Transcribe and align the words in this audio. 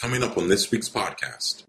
Coming 0.00 0.22
up 0.22 0.38
on 0.38 0.48
this 0.48 0.70
week's 0.70 0.88
podcast. 0.88 1.64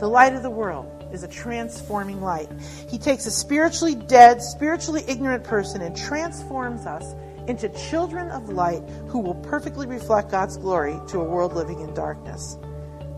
The 0.00 0.06
light 0.06 0.34
of 0.34 0.42
the 0.42 0.50
world 0.50 1.06
is 1.14 1.22
a 1.22 1.28
transforming 1.28 2.20
light. 2.20 2.50
He 2.90 2.98
takes 2.98 3.24
a 3.24 3.30
spiritually 3.30 3.94
dead, 3.94 4.42
spiritually 4.42 5.02
ignorant 5.08 5.44
person 5.44 5.80
and 5.80 5.96
transforms 5.96 6.84
us 6.84 7.14
into 7.48 7.70
children 7.70 8.30
of 8.32 8.50
light 8.50 8.82
who 9.08 9.18
will 9.18 9.36
perfectly 9.36 9.86
reflect 9.86 10.30
God's 10.30 10.58
glory 10.58 11.00
to 11.08 11.20
a 11.20 11.24
world 11.24 11.54
living 11.54 11.80
in 11.80 11.94
darkness. 11.94 12.58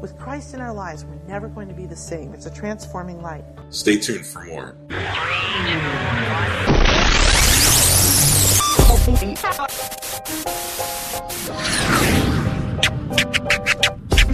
With 0.01 0.17
Christ 0.17 0.55
in 0.55 0.61
our 0.61 0.73
lives, 0.73 1.05
we're 1.05 1.27
never 1.27 1.49
going 1.49 1.67
to 1.67 1.75
be 1.75 1.87
the 1.87 1.97
same. 1.97 2.33
It's 2.33 2.47
a 2.47 2.55
transforming 2.55 3.21
light. 3.21 3.43
Stay 3.71 3.99
tuned 3.99 4.25
for 4.25 4.45
more. 4.45 4.77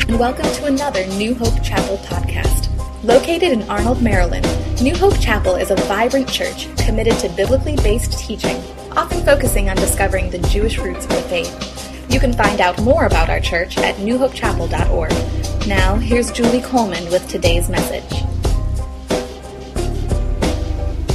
And 0.08 0.18
welcome 0.18 0.50
to 0.52 0.64
another 0.64 1.06
New 1.06 1.34
Hope 1.34 1.62
Chapel 1.62 1.98
podcast. 1.98 2.70
Located 3.04 3.52
in 3.52 3.68
Arnold, 3.68 4.00
Maryland, 4.02 4.46
New 4.80 4.96
Hope 4.96 5.20
Chapel 5.20 5.56
is 5.56 5.70
a 5.70 5.76
vibrant 5.84 6.26
church 6.26 6.74
committed 6.78 7.12
to 7.18 7.28
biblically 7.28 7.76
based 7.76 8.18
teaching, 8.18 8.56
often 8.92 9.22
focusing 9.22 9.68
on 9.68 9.76
discovering 9.76 10.30
the 10.30 10.38
Jewish 10.48 10.78
roots 10.78 11.04
of 11.04 11.10
the 11.10 11.20
faith. 11.28 12.10
You 12.10 12.20
can 12.20 12.32
find 12.32 12.62
out 12.62 12.80
more 12.80 13.04
about 13.04 13.28
our 13.28 13.38
church 13.38 13.76
at 13.76 13.96
newhopechapel.org. 13.96 15.68
Now, 15.68 15.96
here's 15.96 16.32
Julie 16.32 16.62
Coleman 16.62 17.04
with 17.10 17.28
today's 17.28 17.68
message. 17.68 18.10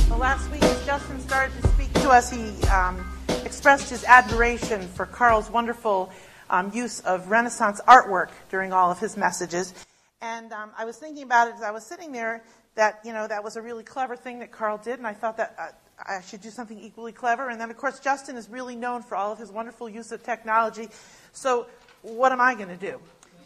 Well, 0.07 0.19
last 0.19 0.52
week, 0.52 0.61
as 0.61 0.85
Justin 0.85 1.19
started 1.21 1.59
to 1.63 1.67
speak 1.69 1.91
to 1.94 2.09
us, 2.09 2.30
he 2.30 2.61
um, 2.67 3.03
expressed 3.44 3.89
his 3.89 4.03
admiration 4.03 4.88
for 4.89 5.07
Carl's 5.07 5.49
wonderful 5.49 6.11
um, 6.49 6.71
use 6.73 6.99
of 7.02 7.29
Renaissance 7.29 7.81
artwork 7.88 8.29
during 8.49 8.73
all 8.73 8.91
of 8.91 8.99
his 8.99 9.17
messages. 9.17 9.73
And 10.21 10.53
um, 10.53 10.71
I 10.77 10.85
was 10.85 10.97
thinking 10.97 11.23
about 11.23 11.49
it 11.49 11.55
as 11.55 11.63
I 11.63 11.71
was 11.71 11.85
sitting 11.85 12.11
there 12.11 12.43
that, 12.75 12.99
you 13.03 13.13
know, 13.13 13.27
that 13.27 13.44
was 13.44 13.55
a 13.55 13.61
really 13.61 13.83
clever 13.83 14.16
thing 14.16 14.39
that 14.39 14.52
Carl 14.52 14.77
did, 14.77 14.97
and 14.97 15.05
I 15.05 15.14
thought 15.14 15.38
that 15.38 15.55
uh, 15.59 15.67
I 16.08 16.21
should 16.21 16.41
do 16.41 16.49
something 16.49 16.80
equally 16.80 17.11
clever. 17.11 17.49
And 17.49 17.59
then, 17.59 17.69
of 17.69 17.77
course, 17.77 17.99
Justin 17.99 18.36
is 18.36 18.49
really 18.49 18.75
known 18.75 19.03
for 19.03 19.16
all 19.16 19.31
of 19.31 19.38
his 19.38 19.52
wonderful 19.52 19.89
use 19.89 20.11
of 20.11 20.23
technology. 20.23 20.89
So, 21.33 21.67
what 22.02 22.31
am 22.31 22.41
I 22.41 22.55
going 22.55 22.69
to 22.69 22.77
do? 22.77 22.99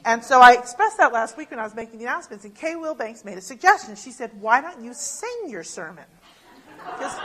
And 0.06 0.24
so 0.24 0.40
I 0.40 0.54
expressed 0.54 0.98
that 1.00 1.12
last 1.12 1.38
week 1.38 1.52
when 1.52 1.60
I 1.60 1.64
was 1.64 1.76
making 1.76 2.00
the 2.00 2.06
announcements, 2.06 2.46
and 2.46 2.56
Kay 2.56 2.76
Wilbanks 2.76 3.26
made 3.26 3.38
a 3.38 3.42
suggestion. 3.42 3.96
She 3.96 4.12
said, 4.12 4.32
Why 4.40 4.62
don't 4.62 4.82
you 4.84 4.94
sing 4.94 5.48
your 5.48 5.64
sermon? 5.64 6.06
Because 6.86 7.16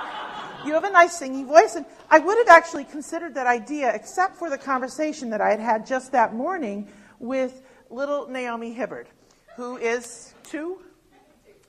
you 0.64 0.74
have 0.74 0.84
a 0.84 0.90
nice 0.90 1.16
singing 1.16 1.46
voice. 1.46 1.74
And 1.74 1.86
I 2.10 2.18
would 2.18 2.38
have 2.38 2.48
actually 2.48 2.84
considered 2.84 3.34
that 3.34 3.46
idea, 3.46 3.92
except 3.94 4.36
for 4.36 4.50
the 4.50 4.58
conversation 4.58 5.30
that 5.30 5.40
I 5.40 5.50
had 5.50 5.60
had 5.60 5.86
just 5.86 6.12
that 6.12 6.34
morning 6.34 6.88
with 7.18 7.62
little 7.90 8.28
Naomi 8.28 8.72
Hibbard, 8.72 9.06
who 9.56 9.76
is 9.76 10.34
two, 10.42 10.78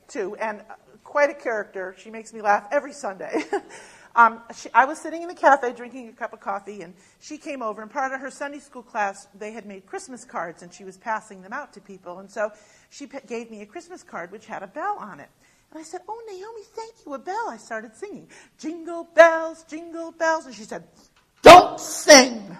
two, 0.07 0.35
and 0.35 0.61
quite 1.03 1.29
a 1.29 1.33
character. 1.33 1.95
She 1.97 2.09
makes 2.09 2.33
me 2.33 2.41
laugh 2.41 2.67
every 2.71 2.93
Sunday. 2.93 3.43
um, 4.15 4.41
she, 4.55 4.69
I 4.73 4.85
was 4.85 4.99
sitting 4.99 5.21
in 5.21 5.27
the 5.27 5.35
cafe 5.35 5.73
drinking 5.73 6.09
a 6.09 6.13
cup 6.13 6.33
of 6.33 6.39
coffee, 6.39 6.81
and 6.81 6.93
she 7.19 7.37
came 7.37 7.61
over. 7.61 7.81
And 7.81 7.91
part 7.91 8.13
of 8.13 8.19
her 8.19 8.31
Sunday 8.31 8.59
school 8.59 8.83
class, 8.83 9.27
they 9.37 9.51
had 9.51 9.65
made 9.65 9.85
Christmas 9.85 10.23
cards, 10.23 10.63
and 10.63 10.73
she 10.73 10.83
was 10.83 10.97
passing 10.97 11.41
them 11.41 11.53
out 11.53 11.73
to 11.73 11.81
people. 11.81 12.19
And 12.19 12.29
so 12.29 12.51
she 12.89 13.05
p- 13.05 13.19
gave 13.27 13.51
me 13.51 13.61
a 13.61 13.65
Christmas 13.65 14.01
card 14.01 14.31
which 14.31 14.45
had 14.45 14.63
a 14.63 14.67
bell 14.67 14.97
on 14.99 15.19
it. 15.19 15.29
And 15.73 15.79
I 15.79 15.83
said, 15.83 16.01
Oh, 16.07 16.21
Naomi, 16.27 16.61
thank 16.75 16.93
you, 17.03 17.15
a 17.15 17.19
bell. 17.19 17.47
I 17.49 17.57
started 17.57 17.95
singing, 17.95 18.27
Jingle 18.59 19.05
bells, 19.15 19.63
jingle 19.63 20.11
bells. 20.11 20.45
And 20.45 20.53
she 20.53 20.65
said, 20.65 20.83
Don't 21.41 21.79
sing. 21.79 22.55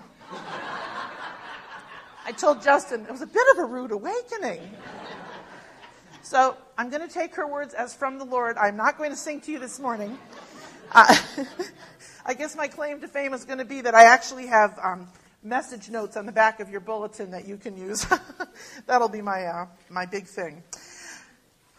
I 2.26 2.32
told 2.32 2.64
Justin, 2.64 3.02
it 3.02 3.12
was 3.12 3.22
a 3.22 3.28
bit 3.28 3.46
of 3.52 3.60
a 3.60 3.66
rude 3.66 3.92
awakening. 3.92 4.62
So 6.24 6.58
I'm 6.76 6.90
going 6.90 7.08
to 7.08 7.14
take 7.14 7.36
her 7.36 7.46
words 7.46 7.76
as 7.76 7.94
from 7.94 8.18
the 8.18 8.26
Lord. 8.26 8.58
I'm 8.58 8.78
not 8.78 8.98
going 8.98 9.12
to 9.12 9.16
sing 9.16 9.42
to 9.42 9.52
you 9.52 9.60
this 9.60 9.80
morning. 9.80 10.18
Uh, 10.92 11.16
I 12.26 12.34
guess 12.34 12.56
my 12.56 12.68
claim 12.68 13.00
to 13.02 13.08
fame 13.08 13.36
is 13.36 13.46
going 13.46 13.60
to 13.60 13.66
be 13.66 13.82
that 13.82 13.94
I 13.94 14.06
actually 14.06 14.48
have 14.48 14.80
um, 14.82 15.08
message 15.44 15.92
notes 15.92 16.18
on 16.18 16.26
the 16.26 16.32
back 16.32 16.62
of 16.62 16.70
your 16.70 16.80
bulletin 16.80 17.30
that 17.32 17.48
you 17.48 17.58
can 17.58 17.78
use. 17.78 18.08
That'll 18.88 19.10
be 19.10 19.22
my, 19.22 19.44
uh, 19.44 19.66
my 19.90 20.08
big 20.08 20.26
thing. 20.26 20.64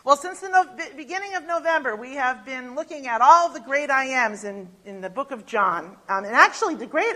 Well, 0.04 0.18
since 0.18 0.40
the 0.40 0.50
no- 0.50 0.68
beginning 0.98 1.34
of 1.34 1.46
November, 1.46 1.96
we 1.96 2.16
have 2.16 2.44
been 2.44 2.74
looking 2.74 3.06
at 3.06 3.22
all 3.22 3.48
the 3.48 3.60
great 3.60 3.88
I 3.88 4.04
ams 4.04 4.44
in, 4.44 4.68
in 4.84 5.00
the 5.00 5.08
book 5.08 5.30
of 5.30 5.46
John. 5.46 5.96
Um, 6.10 6.26
and 6.26 6.34
actually, 6.36 6.74
the 6.74 6.86
great, 6.86 7.14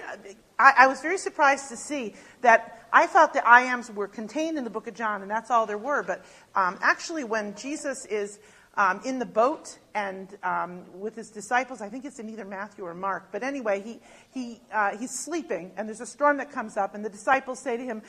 I, 0.59 0.73
I, 0.75 0.87
was 0.87 1.03
very 1.03 1.19
surprised 1.19 1.69
to 1.69 1.77
see 1.77 2.15
that 2.41 2.89
I 2.91 3.07
thought 3.07 3.35
the 3.35 3.47
I 3.47 3.65
ams 3.65 3.91
were 3.91 4.09
contained 4.09 4.57
in 4.57 4.65
the 4.65 4.71
book 4.71 4.87
of 4.87 4.95
John, 4.95 5.21
and 5.21 5.31
that's 5.31 5.51
all 5.51 5.67
there 5.67 5.77
were. 5.77 6.03
But 6.03 6.25
um, 6.55 6.79
actually, 6.81 7.25
when 7.25 7.55
Jesus 7.57 8.07
is 8.07 8.39
um, 8.79 9.03
in 9.05 9.19
the 9.19 9.27
boat 9.27 9.79
and 9.95 10.39
um, 10.43 10.87
with 10.99 11.15
his 11.15 11.29
disciples, 11.29 11.83
I 11.83 11.91
think 11.91 12.07
it's 12.07 12.19
in 12.19 12.31
either 12.31 12.47
Matthew 12.47 12.87
or 12.87 12.95
Mark. 12.95 13.29
But 13.31 13.43
anyway, 13.43 13.83
he, 13.83 14.01
he, 14.33 14.63
uh, 14.73 14.97
he's 14.97 15.11
sleeping, 15.11 15.73
and 15.77 15.87
there's 15.87 16.01
a 16.01 16.07
storm 16.07 16.39
that 16.39 16.51
comes 16.51 16.79
up, 16.79 16.95
and 16.95 17.05
the 17.05 17.11
disciples 17.11 17.59
say 17.59 17.77
to 17.77 17.85
him, 17.85 18.01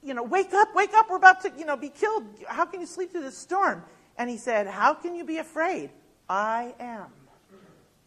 you 0.00 0.14
know, 0.14 0.22
wake 0.22 0.54
up, 0.54 0.76
wake 0.76 0.94
up, 0.94 1.10
we're 1.10 1.16
about 1.16 1.40
to, 1.40 1.52
you 1.58 1.64
know, 1.64 1.76
be 1.76 1.88
killed. 1.88 2.22
How 2.46 2.64
can 2.64 2.80
you 2.80 2.86
sleep 2.86 3.10
through 3.10 3.22
this 3.22 3.38
storm? 3.38 3.82
And 4.18 4.28
he 4.28 4.36
said, 4.36 4.66
How 4.66 4.94
can 4.94 5.14
you 5.14 5.24
be 5.24 5.38
afraid? 5.38 5.90
I 6.28 6.74
am. 6.80 7.06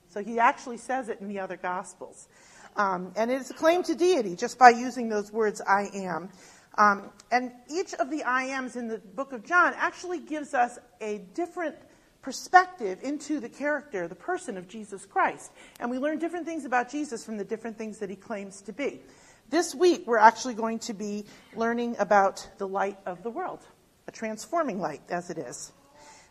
So 0.08 0.24
he 0.24 0.40
actually 0.40 0.78
says 0.78 1.10
it 1.10 1.20
in 1.20 1.28
the 1.28 1.40
other 1.40 1.58
Gospels. 1.58 2.30
Um, 2.78 3.12
and 3.16 3.30
it 3.30 3.42
is 3.42 3.52
a 3.52 3.54
claim 3.54 3.84
to 3.84 3.96
deity 3.96 4.36
just 4.36 4.58
by 4.58 4.70
using 4.70 5.10
those 5.10 5.32
words, 5.32 5.62
I 5.62 5.90
am. 5.94 6.30
Um, 6.78 7.10
and 7.32 7.52
each 7.70 7.94
of 7.96 8.10
the 8.10 8.24
I 8.24 8.46
ams 8.46 8.76
in 8.76 8.88
the 8.88 8.98
book 8.98 9.34
of 9.34 9.46
John 9.46 9.74
actually 9.76 10.20
gives 10.20 10.54
us 10.54 10.78
a 11.02 11.20
different 11.34 11.76
perspective 12.22 13.00
into 13.04 13.40
the 13.40 13.48
character, 13.48 14.08
the 14.08 14.16
person 14.16 14.58
of 14.58 14.68
Jesus 14.68 15.06
Christ. 15.06 15.52
And 15.80 15.92
we 15.92 16.00
learn 16.00 16.18
different 16.18 16.46
things 16.46 16.66
about 16.66 16.90
Jesus 16.90 17.24
from 17.24 17.38
the 17.38 17.46
different 17.46 17.78
things 17.78 18.00
that 18.00 18.10
he 18.10 18.16
claims 18.16 18.62
to 18.64 18.74
be. 18.74 19.02
This 19.50 19.76
week, 19.76 20.08
we're 20.08 20.18
actually 20.18 20.56
going 20.56 20.80
to 20.80 20.94
be 20.94 21.26
learning 21.56 21.96
about 22.00 22.48
the 22.58 22.68
light 22.68 22.98
of 23.06 23.22
the 23.22 23.30
world, 23.30 23.60
a 24.08 24.12
transforming 24.12 24.80
light 24.80 25.02
as 25.10 25.30
it 25.30 25.38
is. 25.38 25.72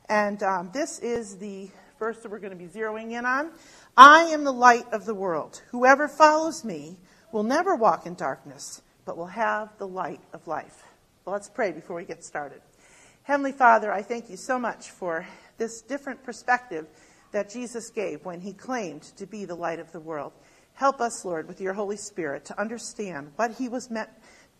And 0.09 0.43
um, 0.43 0.71
this 0.73 0.99
is 0.99 1.39
the 1.39 1.71
verse 1.99 2.19
that 2.19 2.31
we're 2.31 2.39
going 2.39 2.57
to 2.57 2.59
be 2.59 2.67
zeroing 2.67 3.13
in 3.13 3.25
on. 3.25 3.51
I 3.97 4.25
am 4.25 4.45
the 4.45 4.53
light 4.53 4.87
of 4.93 5.07
the 5.07 5.15
world. 5.15 5.63
Whoever 5.71 6.09
follows 6.09 6.65
me 6.65 6.97
will 7.33 7.43
never 7.43 7.75
walk 7.75 8.07
in 8.07 8.15
darkness, 8.15 8.83
but 9.05 9.17
will 9.17 9.27
have 9.27 9.77
the 9.79 9.89
light 9.89 10.21
of 10.33 10.47
life. 10.47 10.83
Well, 11.25 11.33
let's 11.33 11.49
pray 11.49 11.73
before 11.73 11.97
we 11.97 12.05
get 12.05 12.23
started. 12.23 12.61
Heavenly 13.23 13.53
Father, 13.53 13.91
I 13.91 14.03
thank 14.03 14.29
you 14.29 14.37
so 14.37 14.59
much 14.59 14.91
for 14.91 15.27
this 15.57 15.81
different 15.81 16.23
perspective 16.23 16.87
that 17.33 17.49
Jesus 17.49 17.89
gave 17.89 18.25
when 18.25 18.41
he 18.41 18.53
claimed 18.53 19.03
to 19.17 19.27
be 19.27 19.47
the 19.47 19.55
light 19.55 19.79
of 19.79 19.91
the 19.93 20.01
world. 20.01 20.33
Help 20.75 21.01
us, 21.01 21.25
Lord, 21.25 21.49
with 21.49 21.61
your 21.61 21.73
Holy 21.73 21.97
Spirit 21.97 22.45
to 22.47 22.61
understand 22.61 23.33
what 23.37 23.53
he 23.53 23.69
was 23.69 23.91
meant, 23.91 24.11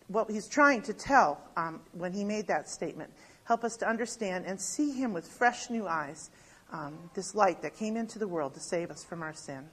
what 0.07 0.31
he's 0.31 0.47
trying 0.47 0.81
to 0.83 0.93
tell 0.93 1.39
um, 1.55 1.81
when 1.91 2.13
he 2.13 2.23
made 2.23 2.47
that 2.47 2.69
statement. 2.69 3.11
Help 3.45 3.63
us 3.63 3.77
to 3.77 3.87
understand 3.87 4.45
and 4.45 4.59
see 4.59 4.91
Him 4.91 5.13
with 5.13 5.27
fresh 5.27 5.69
new 5.69 5.87
eyes, 5.87 6.29
um, 6.71 6.97
this 7.13 7.33
light 7.33 7.61
that 7.61 7.77
came 7.77 7.95
into 7.95 8.19
the 8.19 8.27
world 8.27 8.53
to 8.55 8.59
save 8.59 8.91
us 8.91 9.03
from 9.03 9.21
our 9.21 9.33
sin. 9.33 9.65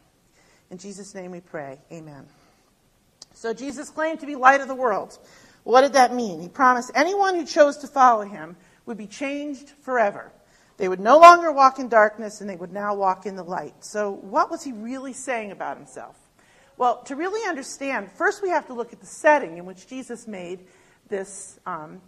In 0.70 0.78
Jesus' 0.78 1.14
name 1.14 1.30
we 1.32 1.40
pray. 1.40 1.78
Amen. 1.90 2.26
So 3.34 3.52
Jesus 3.52 3.90
claimed 3.90 4.20
to 4.20 4.26
be 4.26 4.36
light 4.36 4.60
of 4.60 4.68
the 4.68 4.74
world. 4.74 5.18
What 5.64 5.82
did 5.82 5.94
that 5.94 6.14
mean? 6.14 6.40
He 6.40 6.48
promised 6.48 6.90
anyone 6.94 7.34
who 7.34 7.46
chose 7.46 7.78
to 7.78 7.86
follow 7.86 8.24
him 8.24 8.56
would 8.86 8.98
be 8.98 9.06
changed 9.06 9.70
forever. 9.82 10.32
They 10.76 10.88
would 10.88 11.00
no 11.00 11.18
longer 11.18 11.52
walk 11.52 11.78
in 11.78 11.88
darkness 11.88 12.40
and 12.40 12.50
they 12.50 12.56
would 12.56 12.72
now 12.72 12.94
walk 12.94 13.26
in 13.26 13.36
the 13.36 13.42
light. 13.42 13.84
So, 13.84 14.10
what 14.10 14.50
was 14.50 14.64
he 14.64 14.72
really 14.72 15.12
saying 15.12 15.52
about 15.52 15.76
himself? 15.76 16.16
Well, 16.76 17.02
to 17.04 17.16
really 17.16 17.48
understand, 17.48 18.10
first 18.10 18.42
we 18.42 18.48
have 18.48 18.66
to 18.66 18.74
look 18.74 18.92
at 18.92 19.00
the 19.00 19.06
setting 19.06 19.58
in 19.58 19.66
which 19.66 19.86
Jesus 19.86 20.26
made 20.26 20.60
this 21.08 21.60
um, 21.66 22.00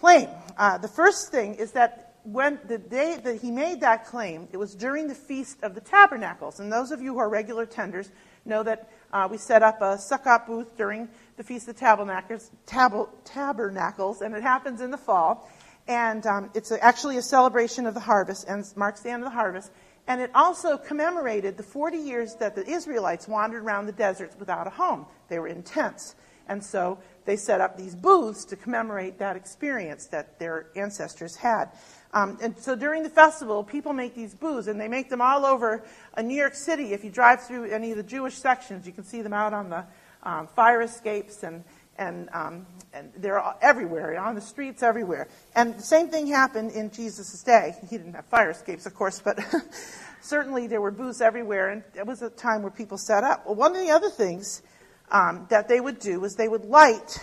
claim. 0.00 0.28
Uh, 0.56 0.78
the 0.78 0.88
first 0.88 1.30
thing 1.30 1.54
is 1.54 1.72
that 1.72 2.08
when 2.24 2.58
the 2.66 2.78
day 2.78 3.18
that 3.22 3.40
he 3.40 3.50
made 3.50 3.80
that 3.80 4.04
claim, 4.04 4.48
it 4.52 4.56
was 4.56 4.74
during 4.74 5.08
the 5.08 5.14
Feast 5.14 5.58
of 5.62 5.74
the 5.74 5.80
Tabernacles. 5.80 6.60
And 6.60 6.70
those 6.70 6.90
of 6.90 7.00
you 7.00 7.14
who 7.14 7.18
are 7.18 7.28
regular 7.28 7.64
tenders 7.64 8.10
know 8.44 8.62
that 8.62 8.90
uh, 9.12 9.28
we 9.30 9.38
set 9.38 9.62
up 9.62 9.80
a 9.80 9.96
Sukkot 9.96 10.46
booth 10.46 10.76
during 10.76 11.08
the 11.36 11.44
Feast 11.44 11.68
of 11.68 11.74
the 11.74 11.80
Tabernacles, 11.80 12.50
tab- 12.66 13.08
tabernacles 13.24 14.20
and 14.20 14.34
it 14.34 14.42
happens 14.42 14.80
in 14.80 14.90
the 14.90 14.98
fall. 14.98 15.48
And 15.86 16.26
um, 16.26 16.50
it's 16.54 16.70
a, 16.70 16.82
actually 16.84 17.16
a 17.16 17.22
celebration 17.22 17.86
of 17.86 17.94
the 17.94 18.00
harvest 18.00 18.46
and 18.46 18.64
marks 18.76 19.00
the 19.00 19.10
end 19.10 19.22
of 19.22 19.30
the 19.30 19.34
harvest. 19.34 19.70
And 20.06 20.20
it 20.20 20.30
also 20.34 20.76
commemorated 20.76 21.56
the 21.56 21.62
40 21.62 21.98
years 21.98 22.34
that 22.40 22.54
the 22.54 22.66
Israelites 22.68 23.28
wandered 23.28 23.62
around 23.62 23.86
the 23.86 23.92
deserts 23.92 24.36
without 24.38 24.66
a 24.66 24.70
home. 24.70 25.06
They 25.28 25.38
were 25.38 25.48
in 25.48 25.62
tents. 25.62 26.14
And 26.48 26.64
so 26.64 26.98
they 27.24 27.36
set 27.36 27.60
up 27.60 27.76
these 27.76 27.94
booths 27.94 28.44
to 28.46 28.56
commemorate 28.56 29.18
that 29.18 29.36
experience 29.36 30.06
that 30.06 30.38
their 30.38 30.68
ancestors 30.76 31.36
had. 31.36 31.70
Um, 32.14 32.38
and 32.40 32.58
so 32.58 32.74
during 32.74 33.02
the 33.02 33.10
festival, 33.10 33.62
people 33.62 33.92
make 33.92 34.14
these 34.14 34.34
booths, 34.34 34.66
and 34.66 34.80
they 34.80 34.88
make 34.88 35.10
them 35.10 35.20
all 35.20 35.44
over 35.44 35.84
uh, 36.14 36.22
New 36.22 36.36
York 36.36 36.54
City. 36.54 36.92
If 36.94 37.04
you 37.04 37.10
drive 37.10 37.42
through 37.42 37.70
any 37.70 37.90
of 37.90 37.96
the 37.96 38.02
Jewish 38.02 38.34
sections, 38.34 38.86
you 38.86 38.92
can 38.92 39.04
see 39.04 39.20
them 39.20 39.34
out 39.34 39.52
on 39.52 39.68
the 39.68 39.84
um, 40.22 40.46
fire 40.48 40.82
escapes 40.82 41.42
and, 41.42 41.64
and, 41.98 42.28
um, 42.32 42.66
and 42.92 43.12
they're 43.16 43.42
everywhere, 43.60 44.18
on 44.18 44.34
the 44.34 44.40
streets 44.40 44.82
everywhere. 44.82 45.28
And 45.54 45.76
the 45.76 45.82
same 45.82 46.08
thing 46.08 46.26
happened 46.26 46.72
in 46.72 46.90
Jesus' 46.90 47.42
day. 47.42 47.74
He 47.90 47.98
didn't 47.98 48.14
have 48.14 48.26
fire 48.26 48.50
escapes, 48.50 48.86
of 48.86 48.94
course, 48.94 49.20
but 49.20 49.38
certainly 50.22 50.66
there 50.66 50.80
were 50.80 50.90
booths 50.90 51.20
everywhere, 51.20 51.70
and 51.70 51.82
it 51.94 52.06
was 52.06 52.22
a 52.22 52.30
time 52.30 52.62
where 52.62 52.70
people 52.70 52.98
set 52.98 53.22
up. 53.22 53.44
Well, 53.46 53.54
one 53.54 53.76
of 53.76 53.82
the 53.82 53.90
other 53.90 54.10
things 54.10 54.62
um, 55.10 55.46
that 55.50 55.68
they 55.68 55.80
would 55.80 55.98
do 55.98 56.20
was 56.20 56.36
they 56.36 56.48
would 56.48 56.64
light 56.64 57.22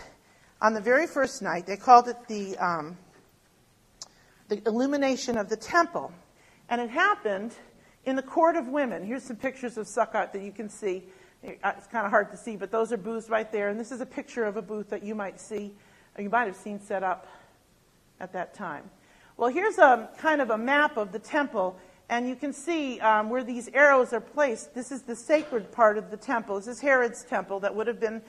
on 0.61 0.73
the 0.73 0.81
very 0.81 1.07
first 1.07 1.41
night. 1.41 1.65
They 1.65 1.77
called 1.77 2.07
it 2.07 2.17
the 2.27 2.57
um, 2.57 2.97
the 4.47 4.61
illumination 4.67 5.37
of 5.37 5.49
the 5.49 5.57
temple, 5.57 6.11
and 6.69 6.79
it 6.79 6.89
happened 6.89 7.53
in 8.05 8.15
the 8.15 8.21
court 8.21 8.55
of 8.55 8.67
women. 8.67 9.03
Here's 9.03 9.23
some 9.23 9.35
pictures 9.35 9.77
of 9.77 9.87
Sukkot 9.87 10.31
that 10.33 10.41
you 10.41 10.51
can 10.51 10.69
see. 10.69 11.03
It's 11.43 11.87
kind 11.87 12.05
of 12.05 12.11
hard 12.11 12.31
to 12.31 12.37
see, 12.37 12.55
but 12.55 12.71
those 12.71 12.91
are 12.91 12.97
booths 12.97 13.29
right 13.29 13.51
there. 13.51 13.69
And 13.69 13.79
this 13.79 13.91
is 13.91 14.01
a 14.01 14.05
picture 14.05 14.45
of 14.45 14.57
a 14.57 14.61
booth 14.61 14.89
that 14.89 15.03
you 15.03 15.15
might 15.15 15.39
see, 15.39 15.73
or 16.17 16.23
you 16.23 16.29
might 16.29 16.45
have 16.45 16.55
seen 16.55 16.79
set 16.79 17.03
up 17.03 17.27
at 18.19 18.33
that 18.33 18.53
time. 18.53 18.89
Well, 19.37 19.49
here's 19.49 19.77
a 19.77 20.09
kind 20.17 20.41
of 20.41 20.49
a 20.49 20.57
map 20.57 20.97
of 20.97 21.11
the 21.11 21.19
temple, 21.19 21.77
and 22.09 22.27
you 22.27 22.35
can 22.35 22.53
see 22.53 22.99
um, 22.99 23.29
where 23.29 23.43
these 23.43 23.69
arrows 23.73 24.13
are 24.13 24.21
placed. 24.21 24.75
This 24.75 24.91
is 24.91 25.01
the 25.01 25.15
sacred 25.15 25.71
part 25.71 25.97
of 25.97 26.11
the 26.11 26.17
temple. 26.17 26.57
This 26.57 26.67
is 26.67 26.79
Herod's 26.79 27.23
temple 27.23 27.59
that 27.61 27.73
would 27.73 27.87
have 27.87 27.99
been 27.99 28.21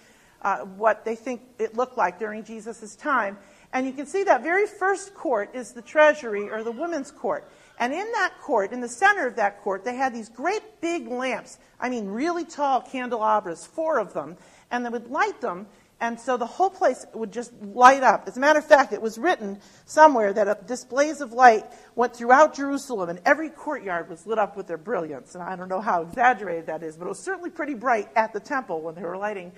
uh, 0.42 0.58
what 0.58 1.04
they 1.04 1.14
think 1.14 1.42
it 1.58 1.76
looked 1.76 1.98
like 1.98 2.18
during 2.18 2.44
Jesus' 2.44 2.96
time. 2.96 3.36
And 3.72 3.86
you 3.86 3.92
can 3.92 4.06
see 4.06 4.24
that 4.24 4.42
very 4.42 4.66
first 4.66 5.14
court 5.14 5.50
is 5.54 5.72
the 5.72 5.82
treasury 5.82 6.48
or 6.48 6.62
the 6.62 6.72
women's 6.72 7.10
court. 7.10 7.50
And 7.78 7.92
in 7.92 8.10
that 8.12 8.32
court, 8.40 8.72
in 8.72 8.80
the 8.80 8.88
center 8.88 9.26
of 9.26 9.36
that 9.36 9.60
court, 9.60 9.84
they 9.84 9.96
had 9.96 10.14
these 10.14 10.30
great 10.30 10.62
big 10.80 11.08
lamps. 11.08 11.58
I 11.78 11.90
mean, 11.90 12.06
really 12.06 12.44
tall 12.44 12.80
candelabras, 12.80 13.66
four 13.66 13.98
of 13.98 14.14
them. 14.14 14.36
And 14.70 14.84
they 14.84 14.88
would 14.88 15.10
light 15.10 15.40
them 15.40 15.66
and 15.98 16.20
so 16.20 16.36
the 16.36 16.46
whole 16.46 16.68
place 16.68 17.06
would 17.14 17.32
just 17.32 17.52
light 17.62 18.02
up. 18.02 18.28
As 18.28 18.36
a 18.36 18.40
matter 18.40 18.58
of 18.58 18.66
fact, 18.66 18.92
it 18.92 19.00
was 19.00 19.16
written 19.16 19.58
somewhere 19.86 20.32
that 20.34 20.66
displays 20.66 21.22
of 21.22 21.32
light 21.32 21.64
went 21.94 22.14
throughout 22.14 22.54
Jerusalem, 22.54 23.08
and 23.08 23.18
every 23.24 23.48
courtyard 23.48 24.10
was 24.10 24.26
lit 24.26 24.38
up 24.38 24.58
with 24.58 24.66
their 24.66 24.76
brilliance. 24.76 25.34
And 25.34 25.42
I 25.42 25.56
don't 25.56 25.70
know 25.70 25.80
how 25.80 26.02
exaggerated 26.02 26.66
that 26.66 26.82
is, 26.82 26.98
but 26.98 27.06
it 27.06 27.08
was 27.08 27.18
certainly 27.18 27.48
pretty 27.48 27.72
bright 27.72 28.08
at 28.14 28.34
the 28.34 28.40
temple 28.40 28.82
when 28.82 28.94
they 28.94 29.02
were 29.02 29.16
lighting 29.16 29.52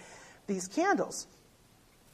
these 0.46 0.69
candles. 0.69 1.26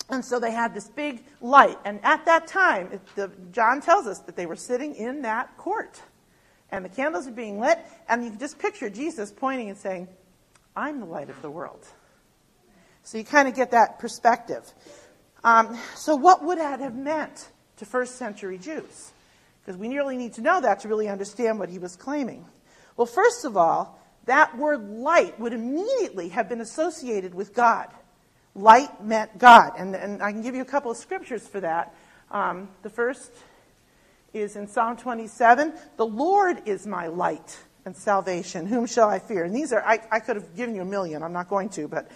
And 0.08 0.24
so 0.24 0.40
they 0.40 0.52
had 0.52 0.74
this 0.74 0.88
big 0.88 1.22
light. 1.42 1.78
And 1.84 2.00
at 2.02 2.24
that 2.24 2.46
time, 2.46 2.88
it, 2.92 3.00
the, 3.16 3.30
John 3.52 3.82
tells 3.82 4.06
us 4.06 4.20
that 4.20 4.36
they 4.36 4.46
were 4.46 4.56
sitting 4.56 4.94
in 4.94 5.22
that 5.22 5.54
court. 5.58 6.00
And 6.70 6.82
the 6.82 6.88
candles 6.88 7.26
are 7.26 7.32
being 7.32 7.60
lit, 7.60 7.78
and 8.08 8.24
you 8.24 8.30
can 8.30 8.38
just 8.38 8.58
picture 8.58 8.88
Jesus 8.88 9.30
pointing 9.30 9.68
and 9.68 9.78
saying, 9.78 10.08
I'm 10.74 11.00
the 11.00 11.06
light 11.06 11.28
of 11.28 11.40
the 11.42 11.50
world. 11.50 11.86
So 13.04 13.18
you 13.18 13.24
kind 13.24 13.46
of 13.46 13.54
get 13.54 13.70
that 13.72 13.98
perspective. 13.98 14.64
Um, 15.44 15.78
so, 15.94 16.16
what 16.16 16.42
would 16.42 16.58
that 16.58 16.80
have 16.80 16.96
meant 16.96 17.48
to 17.76 17.84
first 17.84 18.16
century 18.16 18.58
Jews? 18.58 19.12
Because 19.60 19.78
we 19.78 19.94
really 19.94 20.16
need 20.16 20.32
to 20.34 20.40
know 20.40 20.60
that 20.60 20.80
to 20.80 20.88
really 20.88 21.08
understand 21.08 21.58
what 21.58 21.68
he 21.68 21.78
was 21.78 21.96
claiming. 21.96 22.46
Well, 22.96 23.06
first 23.06 23.44
of 23.44 23.56
all, 23.56 23.98
that 24.24 24.56
word 24.56 24.88
light 24.88 25.38
would 25.38 25.52
immediately 25.52 26.30
have 26.30 26.48
been 26.48 26.62
associated 26.62 27.34
with 27.34 27.54
God. 27.54 27.88
Light 28.54 29.04
meant 29.04 29.38
God. 29.38 29.72
And, 29.78 29.94
and 29.94 30.22
I 30.22 30.32
can 30.32 30.42
give 30.42 30.54
you 30.54 30.62
a 30.62 30.66
couple 30.66 30.90
of 30.90 30.96
scriptures 30.96 31.46
for 31.46 31.60
that. 31.60 31.94
Um, 32.30 32.68
the 32.82 32.90
first 32.90 33.30
is 34.32 34.56
in 34.56 34.66
Psalm 34.66 34.96
27 34.96 35.74
The 35.98 36.06
Lord 36.06 36.62
is 36.66 36.86
my 36.86 37.08
light 37.08 37.58
and 37.84 37.94
salvation. 37.94 38.66
Whom 38.66 38.86
shall 38.86 39.08
I 39.10 39.18
fear? 39.18 39.44
And 39.44 39.54
these 39.54 39.72
are, 39.72 39.82
I, 39.84 40.00
I 40.10 40.20
could 40.20 40.36
have 40.36 40.56
given 40.56 40.74
you 40.74 40.82
a 40.82 40.86
million. 40.86 41.22
I'm 41.22 41.32
not 41.32 41.48
going 41.48 41.68
to, 41.70 41.86
but 41.86 42.10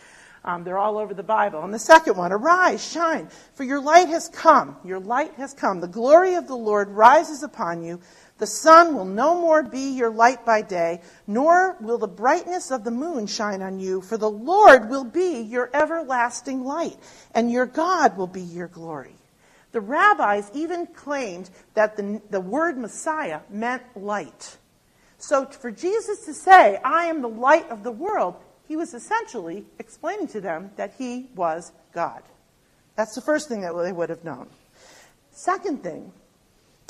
um, 0.45 0.65
they're 0.65 0.79
all 0.79 0.99
over 0.99 1.15
the 1.15 1.23
Bible. 1.23 1.63
And 1.63 1.75
the 1.75 1.79
second 1.79 2.17
one, 2.17 2.33
arise, 2.33 2.87
shine, 2.87 3.29
for 3.55 3.65
your 3.65 3.81
light 3.81 4.09
has 4.09 4.29
come. 4.29 4.77
Your 4.85 5.01
light 5.01 5.35
has 5.35 5.53
come. 5.53 5.81
The 5.81 5.89
glory 5.89 6.35
of 6.35 6.47
the 6.47 6.57
Lord 6.57 6.89
rises 6.89 7.43
upon 7.43 7.83
you. 7.83 8.01
The 8.39 8.47
sun 8.47 8.95
will 8.95 9.05
no 9.05 9.41
more 9.41 9.65
be 9.65 9.91
your 9.97 10.11
light 10.11 10.47
by 10.47 10.63
day, 10.63 11.03
nor 11.27 11.77
will 11.81 11.99
the 11.99 12.07
brightness 12.07 12.71
of 12.71 12.85
the 12.85 12.91
moon 12.91 13.27
shine 13.27 13.63
on 13.63 13.81
you, 13.81 14.01
for 14.01 14.17
the 14.17 14.31
Lord 14.31 14.89
will 14.89 15.05
be 15.05 15.41
your 15.41 15.71
everlasting 15.75 16.65
light, 16.65 16.97
and 17.35 17.51
your 17.51 17.67
God 17.67 18.17
will 18.17 18.29
be 18.29 18.43
your 18.43 18.69
glory. 18.69 19.17
The 19.73 19.81
rabbis 19.81 20.51
even 20.55 20.87
claimed 20.87 21.51
that 21.75 21.97
the, 21.97 22.23
the 22.31 22.41
word 22.41 22.79
Messiah 22.79 23.41
meant 23.51 23.83
light. 23.97 24.57
So 25.19 25.45
for 25.47 25.73
Jesus 25.73 26.25
to 26.27 26.33
say, 26.33 26.79
I 26.85 27.07
am 27.07 27.23
the 27.23 27.29
light 27.29 27.69
of 27.71 27.83
the 27.83 27.93
world, 27.93 28.37
he 28.69 28.77
was 28.77 28.93
essentially 28.93 29.65
explaining 29.79 30.29
to 30.29 30.41
them 30.41 30.71
that 30.77 30.95
he 30.99 31.27
was 31.35 31.73
God. 31.95 32.23
That's 32.97 33.15
the 33.15 33.23
first 33.23 33.49
thing 33.49 33.63
that 33.63 33.73
they 33.73 33.93
would 33.93 34.11
have 34.11 34.25
known. 34.25 34.47
Second 35.33 35.83
thing 35.83 36.13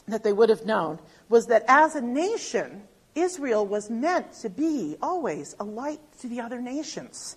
that 0.08 0.24
they 0.24 0.32
would 0.32 0.48
have 0.48 0.66
known 0.66 0.98
was 1.28 1.46
that 1.46 1.64
as 1.68 1.94
a 1.94 2.00
nation, 2.00 2.82
Israel 3.14 3.64
was 3.64 3.90
meant 3.90 4.32
to 4.40 4.50
be 4.50 4.96
always 5.00 5.54
a 5.60 5.64
light 5.64 6.00
to 6.20 6.28
the 6.28 6.40
other 6.40 6.60
nations. 6.60 7.36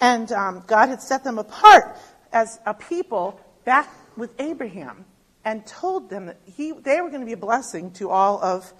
And 0.00 0.30
um, 0.32 0.64
God 0.66 0.88
had 0.88 1.00
set 1.00 1.24
them 1.24 1.38
apart 1.38 1.96
as 2.32 2.58
a 2.66 2.74
people 2.74 3.40
back 3.64 3.88
with 4.16 4.38
Abraham 4.40 5.04
and 5.44 5.64
told 5.66 6.10
them 6.10 6.26
that 6.26 6.38
he, 6.44 6.72
they 6.72 7.00
were 7.00 7.08
going 7.08 7.20
to 7.20 7.26
be 7.26 7.32
a 7.32 7.36
blessing 7.36 7.92
to 7.92 8.10
all 8.10 8.42
of 8.42 8.72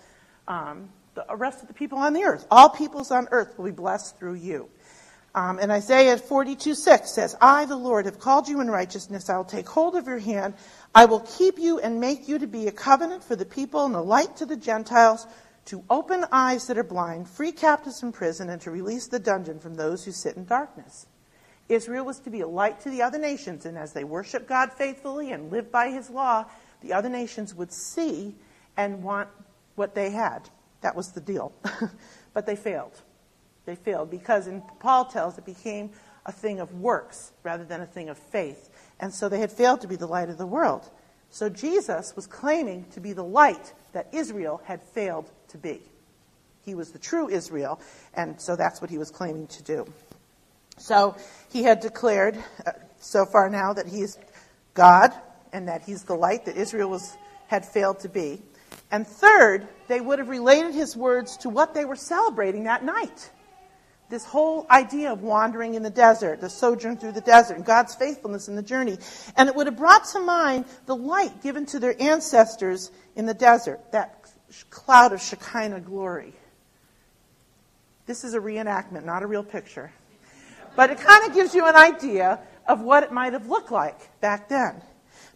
um, 0.48 0.88
the 1.14 1.24
rest 1.36 1.62
of 1.62 1.68
the 1.68 1.74
people 1.74 1.98
on 1.98 2.12
the 2.12 2.24
earth. 2.24 2.46
All 2.50 2.70
peoples 2.70 3.10
on 3.10 3.28
earth 3.30 3.58
will 3.58 3.66
be 3.66 3.70
blessed 3.70 4.18
through 4.18 4.34
you. 4.34 4.68
Um, 5.34 5.58
and 5.58 5.72
Isaiah 5.72 6.18
42 6.18 6.74
6 6.74 7.10
says, 7.10 7.36
I, 7.40 7.64
the 7.64 7.76
Lord, 7.76 8.04
have 8.04 8.18
called 8.18 8.48
you 8.48 8.60
in 8.60 8.70
righteousness. 8.70 9.30
I 9.30 9.36
will 9.36 9.44
take 9.44 9.68
hold 9.68 9.96
of 9.96 10.06
your 10.06 10.18
hand. 10.18 10.54
I 10.94 11.06
will 11.06 11.20
keep 11.20 11.58
you 11.58 11.80
and 11.80 12.00
make 12.00 12.28
you 12.28 12.38
to 12.38 12.46
be 12.46 12.66
a 12.66 12.72
covenant 12.72 13.24
for 13.24 13.34
the 13.34 13.46
people 13.46 13.86
and 13.86 13.94
a 13.94 14.00
light 14.00 14.36
to 14.36 14.46
the 14.46 14.56
Gentiles, 14.56 15.26
to 15.66 15.82
open 15.88 16.26
eyes 16.32 16.66
that 16.66 16.76
are 16.76 16.84
blind, 16.84 17.28
free 17.28 17.52
captives 17.52 18.00
from 18.00 18.12
prison, 18.12 18.50
and 18.50 18.60
to 18.62 18.70
release 18.70 19.06
the 19.06 19.18
dungeon 19.18 19.58
from 19.58 19.74
those 19.74 20.04
who 20.04 20.12
sit 20.12 20.36
in 20.36 20.44
darkness. 20.44 21.06
Israel 21.68 22.04
was 22.04 22.18
to 22.20 22.30
be 22.30 22.40
a 22.40 22.48
light 22.48 22.80
to 22.80 22.90
the 22.90 23.00
other 23.00 23.18
nations, 23.18 23.64
and 23.64 23.78
as 23.78 23.94
they 23.94 24.04
worship 24.04 24.46
God 24.46 24.72
faithfully 24.72 25.32
and 25.32 25.50
live 25.50 25.72
by 25.72 25.88
his 25.88 26.10
law, 26.10 26.44
the 26.82 26.92
other 26.92 27.08
nations 27.08 27.54
would 27.54 27.72
see 27.72 28.34
and 28.76 29.02
want 29.02 29.28
what 29.76 29.94
they 29.94 30.10
had. 30.10 30.50
That 30.82 30.94
was 30.94 31.12
the 31.12 31.20
deal. 31.20 31.52
but 32.34 32.44
they 32.44 32.56
failed. 32.56 33.00
They 33.64 33.76
failed 33.76 34.10
because, 34.10 34.46
and 34.46 34.62
Paul 34.80 35.04
tells, 35.04 35.38
it 35.38 35.46
became 35.46 35.90
a 36.26 36.32
thing 36.32 36.60
of 36.60 36.72
works 36.80 37.32
rather 37.42 37.64
than 37.64 37.80
a 37.80 37.86
thing 37.86 38.08
of 38.08 38.18
faith. 38.18 38.70
And 39.00 39.12
so 39.12 39.28
they 39.28 39.40
had 39.40 39.52
failed 39.52 39.80
to 39.82 39.88
be 39.88 39.96
the 39.96 40.06
light 40.06 40.28
of 40.28 40.38
the 40.38 40.46
world. 40.46 40.88
So 41.30 41.48
Jesus 41.48 42.14
was 42.14 42.26
claiming 42.26 42.84
to 42.92 43.00
be 43.00 43.12
the 43.12 43.24
light 43.24 43.72
that 43.92 44.08
Israel 44.12 44.60
had 44.64 44.82
failed 44.82 45.30
to 45.48 45.58
be. 45.58 45.80
He 46.64 46.74
was 46.74 46.92
the 46.92 46.98
true 46.98 47.28
Israel, 47.28 47.80
and 48.14 48.40
so 48.40 48.54
that's 48.54 48.80
what 48.80 48.90
he 48.90 48.98
was 48.98 49.10
claiming 49.10 49.48
to 49.48 49.62
do. 49.62 49.92
So 50.78 51.16
he 51.50 51.62
had 51.62 51.80
declared 51.80 52.36
uh, 52.66 52.72
so 53.00 53.26
far 53.26 53.50
now 53.50 53.72
that 53.72 53.86
he's 53.86 54.18
God 54.74 55.12
and 55.52 55.68
that 55.68 55.82
he's 55.82 56.04
the 56.04 56.14
light 56.14 56.44
that 56.46 56.56
Israel 56.56 56.88
was, 56.88 57.16
had 57.48 57.64
failed 57.66 58.00
to 58.00 58.08
be. 58.08 58.40
And 58.90 59.06
third, 59.06 59.66
they 59.88 60.00
would 60.00 60.18
have 60.18 60.28
related 60.28 60.74
his 60.74 60.96
words 60.96 61.36
to 61.38 61.48
what 61.48 61.74
they 61.74 61.84
were 61.84 61.96
celebrating 61.96 62.64
that 62.64 62.84
night 62.84 63.30
this 64.12 64.26
whole 64.26 64.66
idea 64.70 65.10
of 65.10 65.22
wandering 65.22 65.72
in 65.72 65.82
the 65.82 65.88
desert, 65.88 66.38
the 66.42 66.50
sojourn 66.50 66.98
through 66.98 67.12
the 67.12 67.22
desert, 67.22 67.56
and 67.56 67.64
God's 67.64 67.94
faithfulness 67.94 68.46
in 68.46 68.54
the 68.54 68.62
journey. 68.62 68.98
And 69.38 69.48
it 69.48 69.56
would 69.56 69.66
have 69.66 69.78
brought 69.78 70.04
to 70.08 70.20
mind 70.20 70.66
the 70.84 70.94
light 70.94 71.42
given 71.42 71.64
to 71.66 71.78
their 71.78 71.96
ancestors 71.98 72.90
in 73.16 73.24
the 73.24 73.32
desert, 73.32 73.80
that 73.92 74.30
cloud 74.68 75.14
of 75.14 75.22
Shekinah 75.22 75.80
glory. 75.80 76.34
This 78.04 78.22
is 78.22 78.34
a 78.34 78.38
reenactment, 78.38 79.06
not 79.06 79.22
a 79.22 79.26
real 79.26 79.42
picture. 79.42 79.90
But 80.76 80.90
it 80.90 80.98
kind 81.00 81.26
of 81.26 81.34
gives 81.34 81.54
you 81.54 81.64
an 81.64 81.74
idea 81.74 82.38
of 82.68 82.82
what 82.82 83.04
it 83.04 83.12
might 83.12 83.32
have 83.32 83.48
looked 83.48 83.72
like 83.72 84.20
back 84.20 84.50
then. 84.50 84.82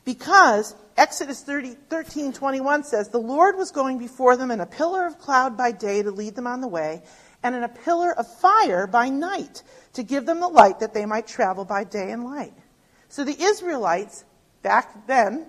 Because 0.05 0.75
Exodus 0.99 1.43
30, 1.43 1.77
13, 1.89 2.35
21 2.35 2.85
says, 2.85 3.09
The 3.09 3.19
Lord 3.19 3.57
was 3.57 3.71
going 3.71 3.97
before 3.97 4.37
them 4.37 4.51
in 4.51 4.61
a 4.61 4.67
pillar 4.67 5.07
of 5.07 5.19
cloud 5.19 5.57
by 5.57 5.73
day 5.73 6.03
to 6.03 6.11
lead 6.11 6.35
them 6.35 6.47
on 6.47 6.61
the 6.61 6.69
way, 6.69 7.03
and 7.43 7.55
in 7.55 7.63
a 7.63 7.69
pillar 7.69 8.13
of 8.13 8.27
fire 8.27 8.87
by 8.87 9.09
night 9.09 9.63
to 9.93 10.03
give 10.03 10.27
them 10.27 10.41
the 10.41 10.49
light 10.49 10.81
that 10.81 10.95
they 10.95 11.07
might 11.07 11.27
travel 11.27 11.65
by 11.65 11.85
day 11.85 12.11
and 12.11 12.25
light. 12.25 12.55
So 13.09 13.25
the 13.25 13.41
Israelites, 13.41 14.25
back 14.63 15.07
then, 15.07 15.47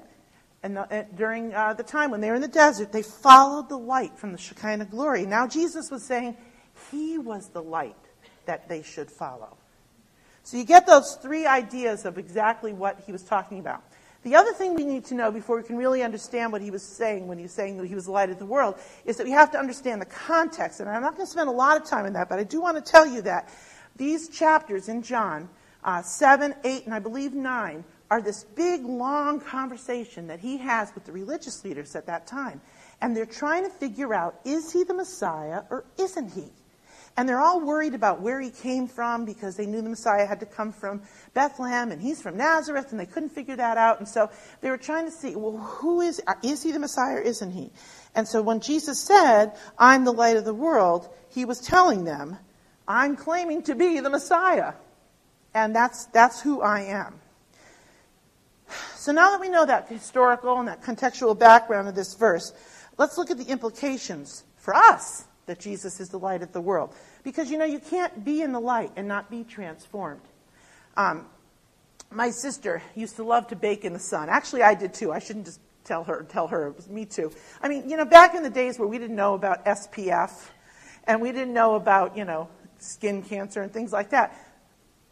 and 0.63 0.79
during 1.15 1.53
uh, 1.53 1.73
the 1.73 1.83
time 1.83 2.11
when 2.11 2.19
they 2.19 2.29
were 2.29 2.35
in 2.35 2.41
the 2.41 2.47
desert, 2.47 2.91
they 2.91 3.03
followed 3.03 3.69
the 3.69 3.77
light 3.77 4.17
from 4.17 4.31
the 4.31 4.37
Shekinah 4.37 4.85
glory. 4.85 5.25
Now 5.25 5.47
Jesus 5.47 5.89
was 5.91 6.03
saying 6.03 6.35
he 6.91 7.17
was 7.17 7.49
the 7.49 7.61
light 7.61 7.95
that 8.45 8.67
they 8.67 8.81
should 8.81 9.09
follow. 9.09 9.57
So 10.43 10.57
you 10.57 10.63
get 10.63 10.87
those 10.87 11.17
three 11.21 11.45
ideas 11.45 12.05
of 12.05 12.17
exactly 12.17 12.73
what 12.73 13.01
he 13.05 13.11
was 13.11 13.21
talking 13.21 13.59
about. 13.59 13.83
The 14.23 14.35
other 14.35 14.51
thing 14.51 14.75
we 14.75 14.83
need 14.83 15.05
to 15.05 15.15
know 15.15 15.31
before 15.31 15.57
we 15.57 15.63
can 15.63 15.77
really 15.77 16.03
understand 16.03 16.51
what 16.51 16.61
he 16.61 16.71
was 16.71 16.83
saying 16.83 17.27
when 17.27 17.37
he 17.37 17.43
was 17.43 17.51
saying 17.51 17.77
that 17.77 17.87
he 17.87 17.95
was 17.95 18.05
the 18.05 18.11
light 18.11 18.29
of 18.29 18.39
the 18.39 18.45
world 18.45 18.75
is 19.05 19.17
that 19.17 19.25
we 19.25 19.31
have 19.31 19.51
to 19.51 19.59
understand 19.59 20.01
the 20.01 20.05
context. 20.05 20.79
And 20.79 20.89
I'm 20.89 21.01
not 21.01 21.15
going 21.15 21.25
to 21.25 21.31
spend 21.31 21.49
a 21.49 21.51
lot 21.51 21.79
of 21.79 21.87
time 21.87 22.05
on 22.05 22.13
that, 22.13 22.27
but 22.27 22.39
I 22.39 22.43
do 22.43 22.59
want 22.59 22.83
to 22.83 22.91
tell 22.91 23.05
you 23.05 23.21
that 23.23 23.49
these 23.95 24.29
chapters 24.29 24.89
in 24.89 25.01
John 25.01 25.49
uh, 25.83 26.01
7, 26.01 26.55
8, 26.63 26.85
and 26.85 26.93
I 26.93 26.99
believe 26.99 27.33
9 27.33 27.83
are 28.09 28.21
this 28.21 28.43
big, 28.43 28.85
long 28.85 29.39
conversation 29.39 30.27
that 30.27 30.39
he 30.39 30.57
has 30.57 30.93
with 30.95 31.05
the 31.05 31.11
religious 31.11 31.63
leaders 31.63 31.95
at 31.95 32.05
that 32.07 32.25
time. 32.25 32.61
And 33.01 33.15
they're 33.15 33.25
trying 33.25 33.63
to 33.63 33.69
figure 33.69 34.13
out 34.13 34.39
is 34.45 34.71
he 34.71 34.83
the 34.83 34.93
Messiah 34.93 35.63
or 35.69 35.85
isn't 35.97 36.33
he? 36.33 36.45
And 37.17 37.27
they're 37.27 37.41
all 37.41 37.59
worried 37.59 37.95
about 37.95 38.21
where 38.21 38.39
he 38.39 38.51
came 38.51 38.87
from 38.87 39.25
because 39.25 39.55
they 39.57 39.65
knew 39.65 39.81
the 39.81 39.89
Messiah 39.89 40.27
had 40.27 40.39
to 40.41 40.45
come 40.45 40.71
from 40.71 41.01
Bethlehem 41.33 41.91
and 41.91 41.99
he's 41.99 42.21
from 42.21 42.37
Nazareth 42.37 42.91
and 42.91 42.99
they 42.99 43.07
couldn't 43.07 43.29
figure 43.29 43.55
that 43.55 43.75
out. 43.75 43.97
And 43.97 44.07
so 44.07 44.29
they 44.61 44.69
were 44.69 44.77
trying 44.77 45.05
to 45.05 45.11
see, 45.11 45.35
well, 45.35 45.57
who 45.57 46.01
is, 46.01 46.21
is 46.43 46.61
he 46.61 46.71
the 46.71 46.79
Messiah 46.79 47.15
or 47.15 47.21
isn't 47.21 47.51
he? 47.51 47.71
And 48.13 48.27
so 48.27 48.43
when 48.43 48.59
Jesus 48.59 49.03
said, 49.03 49.53
I'm 49.79 50.05
the 50.05 50.13
light 50.13 50.37
of 50.37 50.45
the 50.45 50.53
world, 50.53 51.09
he 51.29 51.43
was 51.43 51.59
telling 51.59 52.03
them, 52.03 52.37
I'm 52.87 53.15
claiming 53.15 53.63
to 53.63 53.73
be 53.73 53.99
the 53.99 54.11
Messiah. 54.11 54.73
And 55.55 55.75
that's, 55.75 56.05
that's 56.05 56.39
who 56.39 56.61
I 56.61 56.81
am. 56.81 57.19
So 58.95 59.11
now 59.11 59.31
that 59.31 59.41
we 59.41 59.49
know 59.49 59.65
that 59.65 59.87
historical 59.87 60.59
and 60.59 60.67
that 60.67 60.83
contextual 60.83 61.37
background 61.37 61.87
of 61.87 61.95
this 61.95 62.13
verse, 62.13 62.53
let's 62.99 63.17
look 63.17 63.31
at 63.31 63.39
the 63.39 63.45
implications 63.45 64.43
for 64.57 64.75
us 64.75 65.25
that 65.47 65.59
Jesus 65.59 65.99
is 65.99 66.09
the 66.09 66.19
light 66.19 66.43
of 66.43 66.51
the 66.51 66.61
world. 66.61 66.93
Because, 67.23 67.49
you 67.49 67.57
know, 67.57 67.65
you 67.65 67.79
can't 67.79 68.23
be 68.23 68.41
in 68.41 68.51
the 68.51 68.59
light 68.59 68.91
and 68.95 69.07
not 69.07 69.31
be 69.31 69.43
transformed. 69.43 70.21
Um, 70.95 71.25
my 72.11 72.29
sister 72.29 72.81
used 72.95 73.15
to 73.15 73.23
love 73.23 73.47
to 73.47 73.55
bake 73.55 73.83
in 73.83 73.93
the 73.93 73.99
sun. 73.99 74.29
Actually, 74.29 74.63
I 74.63 74.75
did 74.75 74.93
too. 74.93 75.11
I 75.11 75.19
shouldn't 75.19 75.45
just 75.45 75.59
tell 75.83 76.03
her, 76.03 76.25
tell 76.29 76.47
her 76.47 76.67
it 76.67 76.75
was 76.75 76.89
me 76.89 77.05
too. 77.05 77.31
I 77.61 77.69
mean, 77.69 77.89
you 77.89 77.97
know, 77.97 78.05
back 78.05 78.35
in 78.35 78.43
the 78.43 78.49
days 78.49 78.77
where 78.77 78.87
we 78.87 78.97
didn't 78.97 79.15
know 79.15 79.33
about 79.33 79.65
SPF 79.65 80.31
and 81.05 81.21
we 81.21 81.31
didn't 81.31 81.53
know 81.53 81.75
about, 81.75 82.17
you 82.17 82.25
know, 82.25 82.49
skin 82.79 83.23
cancer 83.23 83.61
and 83.61 83.71
things 83.71 83.91
like 83.91 84.09
that. 84.11 84.37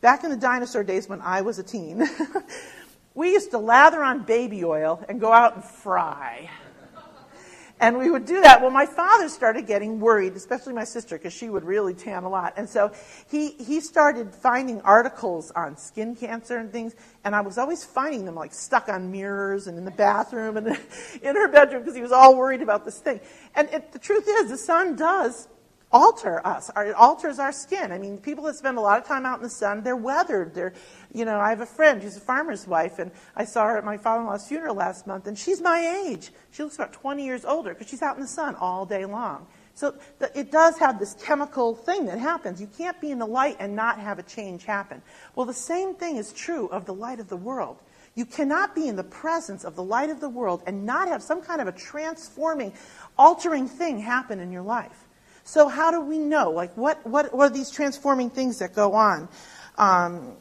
Back 0.02 0.24
in 0.24 0.30
the 0.30 0.38
dinosaur 0.38 0.84
days 0.84 1.10
when 1.10 1.22
I 1.22 1.42
was 1.42 1.60
a 1.60 1.64
teen, 1.64 2.08
we 3.16 3.32
used 3.32 3.52
to 3.52 3.58
lather 3.58 4.04
on 4.04 4.24
baby 4.24 4.64
oil 4.64 5.04
and 5.08 5.20
go 5.20 5.32
out 5.32 5.56
and 5.56 5.64
fry. 5.64 6.50
And 7.80 7.98
we 7.98 8.10
would 8.10 8.26
do 8.26 8.42
that. 8.42 8.62
Well, 8.62 8.72
my 8.72 8.86
father 8.86 9.28
started 9.28 9.68
getting 9.68 10.00
worried, 10.00 10.34
especially 10.36 10.72
my 10.72 10.86
sister, 10.86 11.18
because 11.18 11.34
she 11.34 11.50
would 11.50 11.66
really 11.66 11.94
tan 11.94 12.24
a 12.24 12.30
lot. 12.30 12.54
And 12.56 12.70
so 12.70 12.94
he, 13.30 13.50
he 13.52 13.82
started 13.82 14.34
finding 14.34 14.80
articles 14.82 15.52
on 15.52 15.76
skin 15.76 16.16
cancer 16.16 16.58
and 16.58 16.72
things. 16.72 16.96
And 17.26 17.36
I 17.36 17.42
was 17.42 17.58
always 17.58 17.84
finding 17.84 18.24
them 18.24 18.36
like 18.36 18.54
stuck 18.54 18.88
on 18.88 19.12
mirrors 19.12 19.68
and 19.68 19.78
in 19.78 19.84
the 19.84 19.92
bathroom 19.92 20.56
and 20.56 20.68
in 21.22 21.36
her 21.36 21.50
bedroom 21.50 21.82
because 21.82 21.96
he 21.96 22.02
was 22.02 22.14
all 22.14 22.38
worried 22.38 22.62
about 22.62 22.86
this 22.86 23.00
thing. 23.00 23.20
And 23.56 23.68
it, 23.70 23.92
the 23.92 24.00
truth 24.00 24.26
is, 24.26 24.50
the 24.50 24.58
sun 24.58 24.96
does 24.96 25.50
alter 25.96 26.46
us. 26.46 26.70
It 26.76 26.94
alters 26.94 27.40
our 27.40 27.54
skin. 27.54 27.94
I 27.94 27.98
mean, 27.98 28.18
people 28.18 28.44
that 28.44 28.56
spend 28.56 28.78
a 28.78 28.82
lot 28.82 29.00
of 29.00 29.08
time 29.08 29.26
out 29.26 29.38
in 29.38 29.44
the 29.44 29.50
sun, 29.50 29.82
they're 29.82 29.96
weathered. 29.96 30.54
They're, 30.54 30.74
you 31.14 31.24
know, 31.24 31.40
I 31.40 31.50
have 31.50 31.62
a 31.62 31.66
friend 31.66 32.04
who's 32.04 32.18
a 32.18 32.20
farmer's 32.20 32.68
wife, 32.68 33.00
and 33.00 33.12
I 33.34 33.46
saw 33.46 33.66
her 33.66 33.78
at 33.78 33.86
my 33.86 33.96
father-in-law's 33.96 34.46
funeral 34.46 34.76
last 34.76 35.08
month, 35.08 35.26
and 35.26 35.40
she's 35.40 35.62
my 35.62 36.04
age. 36.06 36.32
She 36.52 36.64
looks 36.64 36.76
about 36.76 36.92
20 36.92 37.24
years 37.24 37.46
older 37.46 37.74
because 37.74 37.88
she's 37.88 38.02
out 38.02 38.18
in 38.18 38.22
the 38.22 38.28
sun 38.28 38.56
all 38.56 38.86
day 38.86 39.06
long. 39.06 39.48
So 39.74 39.96
it 40.34 40.52
does 40.52 40.78
have 40.80 41.00
this 41.00 41.14
chemical 41.14 41.76
thing 41.76 42.08
that 42.08 42.20
happens. 42.20 42.60
You 42.60 42.68
can't 42.78 43.00
be 43.00 43.12
in 43.12 43.20
the 43.20 43.26
light 43.26 43.56
and 43.60 43.74
not 43.74 43.98
have 43.98 44.20
a 44.20 44.24
change 44.24 44.66
happen. 44.66 45.02
Well, 45.34 45.46
the 45.46 45.54
same 45.54 45.96
thing 45.96 46.18
is 46.18 46.34
true 46.34 46.68
of 46.68 46.86
the 46.86 46.94
light 46.94 47.22
of 47.22 47.30
the 47.30 47.38
world. 47.38 47.78
You 48.16 48.26
cannot 48.26 48.76
be 48.76 48.90
in 48.90 48.98
the 48.98 49.04
presence 49.04 49.64
of 49.64 49.78
the 49.78 49.84
light 49.84 50.10
of 50.10 50.20
the 50.20 50.30
world 50.30 50.62
and 50.68 50.86
not 50.86 51.08
have 51.08 51.24
some 51.24 51.42
kind 51.42 51.62
of 51.62 51.68
a 51.70 51.74
transforming, 51.74 52.74
altering 53.18 53.70
thing 53.70 54.00
happen 54.00 54.42
in 54.42 54.52
your 54.52 54.62
life. 54.62 55.05
So 55.46 55.68
how 55.68 55.92
do 55.92 56.02
we 56.02 56.18
know? 56.18 56.50
Like, 56.50 56.76
what, 56.76 57.06
what, 57.06 57.34
what 57.34 57.52
are 57.52 57.54
these 57.54 57.70
transforming 57.70 58.32
things 58.32 58.60
that 58.60 58.74
go 58.74 58.94
on? 58.94 59.30
Um, 59.78 60.34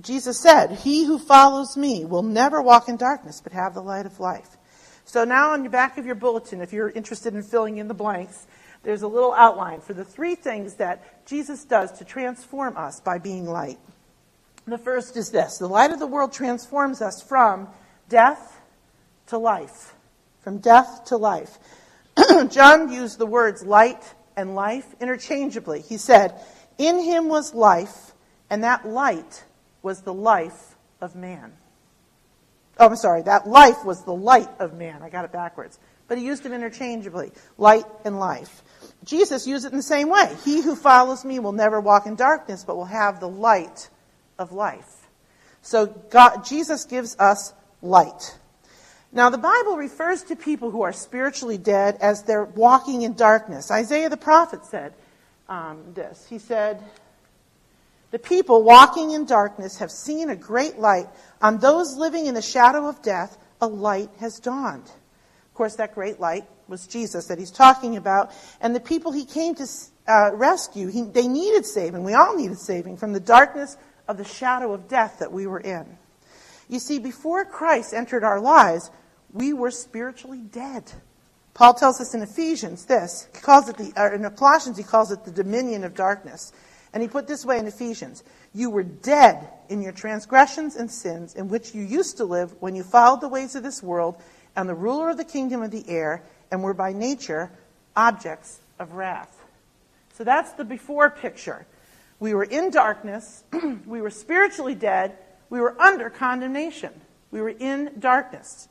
Jesus 0.00 0.38
said, 0.38 0.72
He 0.72 1.04
who 1.04 1.18
follows 1.18 1.76
me 1.76 2.04
will 2.04 2.24
never 2.24 2.60
walk 2.60 2.88
in 2.88 2.96
darkness, 2.96 3.40
but 3.40 3.52
have 3.52 3.72
the 3.72 3.80
light 3.80 4.04
of 4.04 4.20
life. 4.20 4.56
So 5.04 5.24
now 5.24 5.52
on 5.52 5.62
the 5.62 5.70
back 5.70 5.96
of 5.96 6.04
your 6.04 6.16
bulletin, 6.16 6.60
if 6.60 6.72
you're 6.72 6.90
interested 6.90 7.34
in 7.34 7.42
filling 7.44 7.78
in 7.78 7.86
the 7.86 7.94
blanks, 7.94 8.46
there's 8.82 9.02
a 9.02 9.08
little 9.08 9.32
outline 9.32 9.80
for 9.80 9.94
the 9.94 10.04
three 10.04 10.34
things 10.34 10.74
that 10.74 11.24
Jesus 11.26 11.64
does 11.64 11.92
to 11.98 12.04
transform 12.04 12.76
us 12.76 13.00
by 13.00 13.18
being 13.18 13.46
light. 13.46 13.78
The 14.66 14.76
first 14.76 15.16
is 15.16 15.30
this 15.30 15.58
the 15.58 15.68
light 15.68 15.92
of 15.92 16.00
the 16.00 16.06
world 16.06 16.32
transforms 16.32 17.00
us 17.00 17.22
from 17.22 17.68
death 18.08 18.60
to 19.28 19.38
life. 19.38 19.94
From 20.40 20.58
death 20.58 21.04
to 21.06 21.16
life. 21.16 21.58
John 22.50 22.90
used 22.90 23.18
the 23.18 23.26
words 23.26 23.64
light 23.64 24.02
and 24.36 24.54
life 24.54 24.86
interchangeably. 25.00 25.80
He 25.82 25.96
said, 25.96 26.34
In 26.78 27.00
him 27.00 27.28
was 27.28 27.54
life, 27.54 28.12
and 28.50 28.64
that 28.64 28.86
light 28.86 29.44
was 29.82 30.02
the 30.02 30.14
life 30.14 30.76
of 31.00 31.16
man. 31.16 31.52
Oh, 32.78 32.86
I'm 32.86 32.96
sorry, 32.96 33.22
that 33.22 33.48
life 33.48 33.84
was 33.84 34.04
the 34.04 34.14
light 34.14 34.50
of 34.58 34.74
man. 34.74 35.02
I 35.02 35.08
got 35.08 35.24
it 35.24 35.32
backwards. 35.32 35.78
But 36.08 36.18
he 36.18 36.24
used 36.24 36.42
them 36.42 36.52
interchangeably 36.52 37.32
light 37.58 37.84
and 38.04 38.18
life. 38.18 38.62
Jesus 39.04 39.46
used 39.46 39.64
it 39.64 39.72
in 39.72 39.76
the 39.76 39.82
same 39.82 40.08
way. 40.08 40.36
He 40.44 40.60
who 40.60 40.76
follows 40.76 41.24
me 41.24 41.38
will 41.38 41.52
never 41.52 41.80
walk 41.80 42.06
in 42.06 42.16
darkness, 42.16 42.64
but 42.64 42.76
will 42.76 42.84
have 42.84 43.20
the 43.20 43.28
light 43.28 43.88
of 44.38 44.52
life. 44.52 45.08
So 45.62 45.86
God, 45.86 46.44
Jesus 46.44 46.84
gives 46.84 47.16
us 47.18 47.52
light. 47.82 48.36
Now, 49.16 49.30
the 49.30 49.38
Bible 49.38 49.78
refers 49.78 50.24
to 50.24 50.36
people 50.36 50.70
who 50.70 50.82
are 50.82 50.92
spiritually 50.92 51.56
dead 51.56 51.96
as 52.02 52.24
they're 52.24 52.44
walking 52.44 53.00
in 53.00 53.14
darkness. 53.14 53.70
Isaiah 53.70 54.10
the 54.10 54.18
prophet 54.18 54.66
said 54.66 54.92
um, 55.48 55.94
this. 55.94 56.26
He 56.28 56.38
said, 56.38 56.84
The 58.10 58.18
people 58.18 58.62
walking 58.62 59.12
in 59.12 59.24
darkness 59.24 59.78
have 59.78 59.90
seen 59.90 60.28
a 60.28 60.36
great 60.36 60.78
light. 60.78 61.06
On 61.40 61.56
those 61.56 61.96
living 61.96 62.26
in 62.26 62.34
the 62.34 62.42
shadow 62.42 62.86
of 62.90 63.00
death, 63.00 63.38
a 63.62 63.66
light 63.66 64.10
has 64.20 64.38
dawned. 64.38 64.84
Of 64.84 65.54
course, 65.54 65.76
that 65.76 65.94
great 65.94 66.20
light 66.20 66.44
was 66.68 66.86
Jesus 66.86 67.28
that 67.28 67.38
he's 67.38 67.50
talking 67.50 67.96
about. 67.96 68.32
And 68.60 68.76
the 68.76 68.80
people 68.80 69.12
he 69.12 69.24
came 69.24 69.54
to 69.54 69.66
uh, 70.06 70.32
rescue, 70.34 70.88
he, 70.88 71.00
they 71.04 71.26
needed 71.26 71.64
saving. 71.64 72.04
We 72.04 72.12
all 72.12 72.36
needed 72.36 72.58
saving 72.58 72.98
from 72.98 73.14
the 73.14 73.20
darkness 73.20 73.78
of 74.08 74.18
the 74.18 74.24
shadow 74.24 74.74
of 74.74 74.88
death 74.88 75.20
that 75.20 75.32
we 75.32 75.46
were 75.46 75.60
in. 75.60 75.86
You 76.68 76.80
see, 76.80 76.98
before 76.98 77.46
Christ 77.46 77.94
entered 77.94 78.22
our 78.22 78.40
lives, 78.40 78.90
we 79.32 79.52
were 79.52 79.70
spiritually 79.70 80.40
dead. 80.40 80.92
Paul 81.54 81.74
tells 81.74 82.00
us 82.00 82.14
in 82.14 82.22
Ephesians 82.22 82.84
this. 82.84 83.28
He 83.34 83.40
calls 83.40 83.68
it 83.68 83.76
the, 83.76 83.92
or 83.96 84.14
in 84.14 84.28
Colossians, 84.30 84.76
he 84.76 84.84
calls 84.84 85.10
it 85.10 85.24
the 85.24 85.30
dominion 85.30 85.84
of 85.84 85.94
darkness. 85.94 86.52
And 86.92 87.02
he 87.02 87.08
put 87.08 87.26
this 87.26 87.44
way 87.44 87.58
in 87.58 87.66
Ephesians 87.66 88.24
You 88.54 88.70
were 88.70 88.82
dead 88.82 89.48
in 89.68 89.82
your 89.82 89.92
transgressions 89.92 90.76
and 90.76 90.90
sins 90.90 91.34
in 91.34 91.48
which 91.48 91.74
you 91.74 91.82
used 91.82 92.18
to 92.18 92.24
live 92.24 92.54
when 92.60 92.74
you 92.74 92.82
followed 92.82 93.20
the 93.20 93.28
ways 93.28 93.54
of 93.54 93.62
this 93.62 93.82
world 93.82 94.16
and 94.54 94.68
the 94.68 94.74
ruler 94.74 95.10
of 95.10 95.16
the 95.16 95.24
kingdom 95.24 95.62
of 95.62 95.70
the 95.70 95.86
air, 95.88 96.22
and 96.50 96.62
were 96.62 96.72
by 96.72 96.92
nature 96.92 97.50
objects 97.94 98.60
of 98.78 98.92
wrath. 98.92 99.44
So 100.14 100.24
that's 100.24 100.52
the 100.52 100.64
before 100.64 101.10
picture. 101.10 101.66
We 102.18 102.32
were 102.32 102.44
in 102.44 102.70
darkness, 102.70 103.44
we 103.86 104.00
were 104.00 104.10
spiritually 104.10 104.74
dead, 104.74 105.18
we 105.50 105.60
were 105.60 105.78
under 105.80 106.08
condemnation. 106.10 106.92
We 107.30 107.40
were 107.40 107.50
in 107.50 107.92
darkness. 107.98 108.68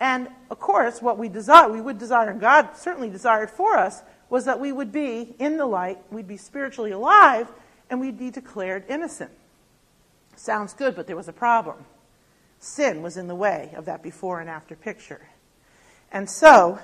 And 0.00 0.28
of 0.50 0.58
course, 0.58 1.02
what 1.02 1.18
we 1.18 1.28
desire, 1.28 1.70
we 1.70 1.80
would 1.80 1.98
desire, 1.98 2.30
and 2.30 2.40
God 2.40 2.76
certainly 2.76 3.10
desired 3.10 3.50
for 3.50 3.76
us, 3.76 4.02
was 4.30 4.46
that 4.46 4.58
we 4.58 4.72
would 4.72 4.90
be 4.90 5.34
in 5.38 5.58
the 5.58 5.66
light, 5.66 5.98
we'd 6.10 6.26
be 6.26 6.38
spiritually 6.38 6.92
alive, 6.92 7.48
and 7.90 8.00
we'd 8.00 8.18
be 8.18 8.30
declared 8.30 8.84
innocent. 8.88 9.30
Sounds 10.36 10.72
good, 10.72 10.96
but 10.96 11.06
there 11.06 11.16
was 11.16 11.28
a 11.28 11.32
problem. 11.32 11.84
Sin 12.60 13.02
was 13.02 13.16
in 13.16 13.26
the 13.26 13.34
way 13.34 13.72
of 13.76 13.84
that 13.86 14.02
before 14.02 14.40
and 14.40 14.48
after 14.48 14.74
picture. 14.74 15.20
And 16.12 16.28
so, 16.28 16.78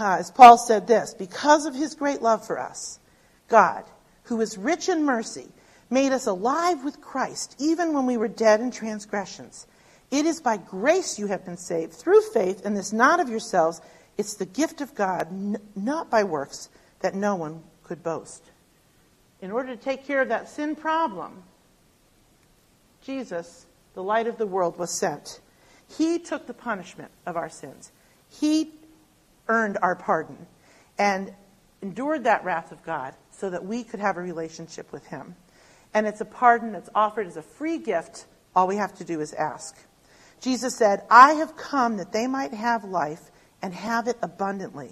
uh, 0.00 0.16
as 0.18 0.30
Paul 0.30 0.58
said 0.58 0.86
this, 0.86 1.14
because 1.14 1.66
of 1.66 1.74
his 1.74 1.94
great 1.94 2.22
love 2.22 2.46
for 2.46 2.58
us, 2.58 2.98
God, 3.48 3.84
who 4.24 4.40
is 4.40 4.58
rich 4.58 4.88
in 4.88 5.04
mercy, 5.04 5.48
made 5.90 6.12
us 6.12 6.26
alive 6.26 6.84
with 6.84 7.00
Christ, 7.00 7.54
even 7.58 7.92
when 7.92 8.06
we 8.06 8.16
were 8.16 8.28
dead 8.28 8.60
in 8.60 8.70
transgressions. 8.70 9.66
It 10.10 10.24
is 10.24 10.40
by 10.40 10.56
grace 10.56 11.18
you 11.18 11.26
have 11.26 11.44
been 11.44 11.56
saved, 11.56 11.92
through 11.92 12.22
faith, 12.32 12.64
and 12.64 12.76
this 12.76 12.92
not 12.92 13.20
of 13.20 13.28
yourselves. 13.28 13.80
It's 14.16 14.34
the 14.34 14.46
gift 14.46 14.80
of 14.80 14.94
God, 14.94 15.28
n- 15.30 15.58
not 15.76 16.10
by 16.10 16.24
works, 16.24 16.70
that 17.00 17.14
no 17.14 17.34
one 17.34 17.62
could 17.84 18.02
boast. 18.02 18.42
In 19.40 19.50
order 19.52 19.76
to 19.76 19.82
take 19.82 20.06
care 20.06 20.22
of 20.22 20.28
that 20.28 20.48
sin 20.48 20.74
problem, 20.74 21.42
Jesus, 23.02 23.66
the 23.94 24.02
light 24.02 24.26
of 24.26 24.38
the 24.38 24.46
world, 24.46 24.78
was 24.78 24.98
sent. 24.98 25.40
He 25.96 26.18
took 26.18 26.46
the 26.46 26.54
punishment 26.54 27.10
of 27.26 27.36
our 27.36 27.48
sins. 27.48 27.92
He 28.28 28.72
earned 29.46 29.78
our 29.80 29.94
pardon 29.94 30.46
and 30.98 31.32
endured 31.80 32.24
that 32.24 32.44
wrath 32.44 32.72
of 32.72 32.82
God 32.82 33.14
so 33.30 33.50
that 33.50 33.64
we 33.64 33.84
could 33.84 34.00
have 34.00 34.16
a 34.16 34.20
relationship 34.20 34.90
with 34.92 35.06
Him. 35.06 35.36
And 35.94 36.06
it's 36.06 36.20
a 36.20 36.26
pardon 36.26 36.72
that's 36.72 36.90
offered 36.94 37.26
as 37.26 37.36
a 37.36 37.42
free 37.42 37.78
gift. 37.78 38.26
All 38.54 38.66
we 38.66 38.76
have 38.76 38.94
to 38.98 39.04
do 39.04 39.20
is 39.20 39.32
ask. 39.32 39.76
Jesus 40.40 40.76
said, 40.76 41.02
I 41.10 41.32
have 41.34 41.56
come 41.56 41.96
that 41.96 42.12
they 42.12 42.26
might 42.26 42.54
have 42.54 42.84
life 42.84 43.30
and 43.62 43.74
have 43.74 44.06
it 44.06 44.16
abundantly. 44.22 44.90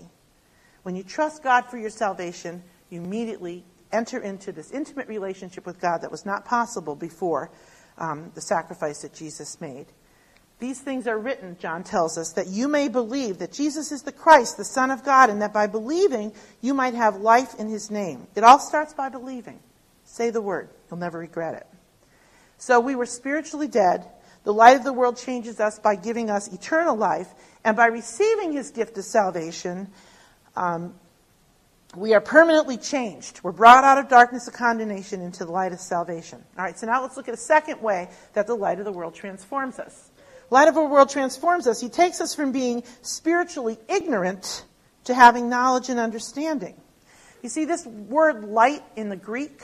When 0.82 0.96
you 0.96 1.02
trust 1.02 1.42
God 1.42 1.66
for 1.66 1.78
your 1.78 1.90
salvation, 1.90 2.62
you 2.90 3.02
immediately 3.02 3.64
enter 3.92 4.20
into 4.20 4.52
this 4.52 4.70
intimate 4.70 5.08
relationship 5.08 5.66
with 5.66 5.80
God 5.80 6.02
that 6.02 6.10
was 6.10 6.26
not 6.26 6.44
possible 6.44 6.94
before 6.94 7.50
um, 7.98 8.30
the 8.34 8.40
sacrifice 8.40 9.02
that 9.02 9.14
Jesus 9.14 9.60
made. 9.60 9.86
These 10.58 10.80
things 10.80 11.06
are 11.06 11.18
written, 11.18 11.56
John 11.60 11.84
tells 11.84 12.16
us, 12.16 12.32
that 12.32 12.46
you 12.46 12.66
may 12.66 12.88
believe 12.88 13.38
that 13.38 13.52
Jesus 13.52 13.92
is 13.92 14.02
the 14.02 14.12
Christ, 14.12 14.56
the 14.56 14.64
Son 14.64 14.90
of 14.90 15.04
God, 15.04 15.28
and 15.28 15.42
that 15.42 15.52
by 15.52 15.66
believing 15.66 16.32
you 16.62 16.72
might 16.72 16.94
have 16.94 17.16
life 17.16 17.54
in 17.58 17.68
his 17.68 17.90
name. 17.90 18.26
It 18.34 18.42
all 18.42 18.58
starts 18.58 18.94
by 18.94 19.10
believing. 19.10 19.60
Say 20.04 20.30
the 20.30 20.40
word, 20.40 20.70
you'll 20.90 20.98
never 20.98 21.18
regret 21.18 21.54
it. 21.54 21.66
So 22.58 22.80
we 22.80 22.94
were 22.94 23.06
spiritually 23.06 23.68
dead. 23.68 24.06
The 24.46 24.54
light 24.54 24.76
of 24.76 24.84
the 24.84 24.92
world 24.92 25.16
changes 25.16 25.58
us 25.58 25.80
by 25.80 25.96
giving 25.96 26.30
us 26.30 26.46
eternal 26.46 26.94
life, 26.94 27.26
and 27.64 27.76
by 27.76 27.86
receiving 27.86 28.52
his 28.52 28.70
gift 28.70 28.96
of 28.96 29.04
salvation, 29.04 29.88
um, 30.54 30.94
we 31.96 32.14
are 32.14 32.20
permanently 32.20 32.76
changed. 32.76 33.40
We're 33.42 33.50
brought 33.50 33.82
out 33.82 33.98
of 33.98 34.08
darkness 34.08 34.46
of 34.46 34.54
condemnation 34.54 35.20
into 35.20 35.44
the 35.44 35.50
light 35.50 35.72
of 35.72 35.80
salvation. 35.80 36.44
All 36.56 36.64
right, 36.64 36.78
so 36.78 36.86
now 36.86 37.02
let's 37.02 37.16
look 37.16 37.26
at 37.26 37.34
a 37.34 37.36
second 37.36 37.82
way 37.82 38.08
that 38.34 38.46
the 38.46 38.54
light 38.54 38.78
of 38.78 38.84
the 38.84 38.92
world 38.92 39.16
transforms 39.16 39.80
us. 39.80 40.12
Light 40.48 40.68
of 40.68 40.76
the 40.76 40.84
world 40.84 41.10
transforms 41.10 41.66
us. 41.66 41.80
He 41.80 41.88
takes 41.88 42.20
us 42.20 42.32
from 42.32 42.52
being 42.52 42.84
spiritually 43.02 43.78
ignorant 43.88 44.64
to 45.06 45.14
having 45.14 45.48
knowledge 45.48 45.88
and 45.88 45.98
understanding. 45.98 46.80
You 47.42 47.48
see, 47.48 47.64
this 47.64 47.84
word 47.84 48.44
light 48.44 48.84
in 48.94 49.08
the 49.08 49.16
Greek, 49.16 49.60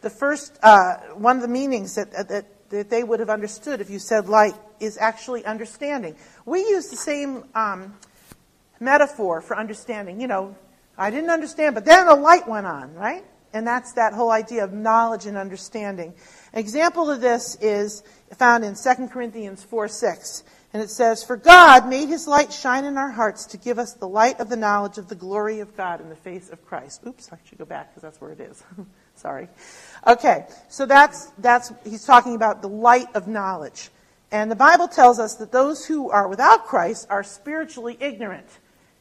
the 0.00 0.08
first, 0.08 0.58
uh, 0.62 0.94
one 1.16 1.36
of 1.36 1.42
the 1.42 1.48
meanings 1.48 1.96
that, 1.96 2.28
that, 2.28 2.46
that 2.70 2.90
they 2.90 3.02
would 3.02 3.20
have 3.20 3.30
understood 3.30 3.80
if 3.80 3.90
you 3.90 3.98
said 3.98 4.28
light 4.28 4.54
is 4.80 4.98
actually 4.98 5.44
understanding. 5.44 6.16
We 6.44 6.60
use 6.60 6.88
the 6.88 6.96
same 6.96 7.44
um, 7.54 7.94
metaphor 8.80 9.40
for 9.40 9.56
understanding. 9.56 10.20
You 10.20 10.26
know, 10.26 10.56
I 10.98 11.10
didn't 11.10 11.30
understand, 11.30 11.74
but 11.74 11.84
then 11.84 12.08
a 12.08 12.14
light 12.14 12.48
went 12.48 12.66
on, 12.66 12.94
right? 12.94 13.24
And 13.52 13.66
that's 13.66 13.92
that 13.94 14.12
whole 14.12 14.30
idea 14.30 14.64
of 14.64 14.72
knowledge 14.72 15.26
and 15.26 15.36
understanding. 15.36 16.12
An 16.52 16.58
example 16.58 17.10
of 17.10 17.20
this 17.20 17.56
is 17.60 18.02
found 18.36 18.64
in 18.64 18.74
2 18.74 19.08
Corinthians 19.08 19.62
4 19.62 19.88
6. 19.88 20.44
And 20.72 20.82
it 20.82 20.90
says, 20.90 21.24
For 21.24 21.38
God 21.38 21.88
made 21.88 22.08
his 22.08 22.26
light 22.26 22.52
shine 22.52 22.84
in 22.84 22.98
our 22.98 23.10
hearts 23.10 23.46
to 23.46 23.56
give 23.56 23.78
us 23.78 23.94
the 23.94 24.08
light 24.08 24.40
of 24.40 24.50
the 24.50 24.56
knowledge 24.56 24.98
of 24.98 25.08
the 25.08 25.14
glory 25.14 25.60
of 25.60 25.74
God 25.74 26.02
in 26.02 26.10
the 26.10 26.16
face 26.16 26.50
of 26.50 26.66
Christ. 26.66 27.00
Oops, 27.06 27.32
I 27.32 27.38
should 27.44 27.56
go 27.56 27.64
back 27.64 27.90
because 27.90 28.02
that's 28.02 28.20
where 28.20 28.32
it 28.32 28.40
is. 28.40 28.62
Sorry. 29.16 29.48
Okay, 30.06 30.46
so 30.68 30.86
that's, 30.86 31.26
that's, 31.38 31.72
he's 31.84 32.04
talking 32.04 32.34
about 32.34 32.62
the 32.62 32.68
light 32.68 33.08
of 33.14 33.26
knowledge. 33.26 33.90
And 34.30 34.50
the 34.50 34.56
Bible 34.56 34.88
tells 34.88 35.18
us 35.18 35.34
that 35.36 35.52
those 35.52 35.84
who 35.84 36.10
are 36.10 36.28
without 36.28 36.66
Christ 36.66 37.06
are 37.10 37.22
spiritually 37.22 37.96
ignorant. 37.98 38.46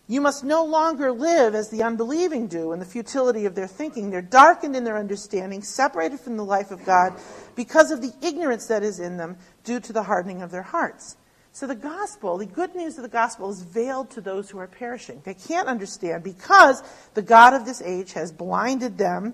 You 0.07 0.21
must 0.21 0.43
no 0.43 0.63
longer 0.63 1.11
live 1.11 1.55
as 1.55 1.69
the 1.69 1.81
unbelieving 1.81 2.47
do 2.47 2.73
in 2.73 2.79
the 2.79 2.85
futility 2.85 3.45
of 3.45 3.55
their 3.55 3.67
thinking. 3.67 4.09
They're 4.09 4.21
darkened 4.21 4.75
in 4.75 4.83
their 4.83 4.97
understanding, 4.97 5.63
separated 5.63 6.19
from 6.19 6.37
the 6.37 6.45
life 6.45 6.69
of 6.69 6.85
God 6.85 7.13
because 7.55 7.91
of 7.91 8.01
the 8.01 8.13
ignorance 8.21 8.67
that 8.67 8.83
is 8.83 8.99
in 8.99 9.17
them 9.17 9.37
due 9.63 9.79
to 9.79 9.93
the 9.93 10.03
hardening 10.03 10.43
of 10.43 10.51
their 10.51 10.61
hearts. 10.61 11.17
So 11.53 11.65
the 11.65 11.73
gospel, 11.73 12.37
the 12.37 12.45
good 12.45 12.75
news 12.75 12.97
of 12.97 13.03
the 13.03 13.09
gospel 13.09 13.49
is 13.49 13.63
veiled 13.63 14.11
to 14.11 14.21
those 14.21 14.49
who 14.49 14.59
are 14.59 14.67
perishing. 14.67 15.21
They 15.23 15.33
can't 15.33 15.67
understand 15.67 16.23
because 16.23 16.83
the 17.13 17.21
God 17.21 17.53
of 17.53 17.65
this 17.65 17.81
age 17.81 18.13
has 18.13 18.31
blinded 18.31 18.97
them, 18.97 19.33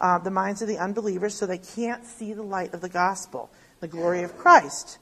uh, 0.00 0.18
the 0.18 0.30
minds 0.30 0.62
of 0.62 0.68
the 0.68 0.78
unbelievers, 0.78 1.34
so 1.34 1.46
they 1.46 1.58
can't 1.58 2.04
see 2.04 2.32
the 2.32 2.42
light 2.42 2.74
of 2.74 2.80
the 2.80 2.88
gospel, 2.88 3.50
the 3.80 3.88
glory 3.88 4.22
of 4.22 4.36
Christ. 4.36 4.98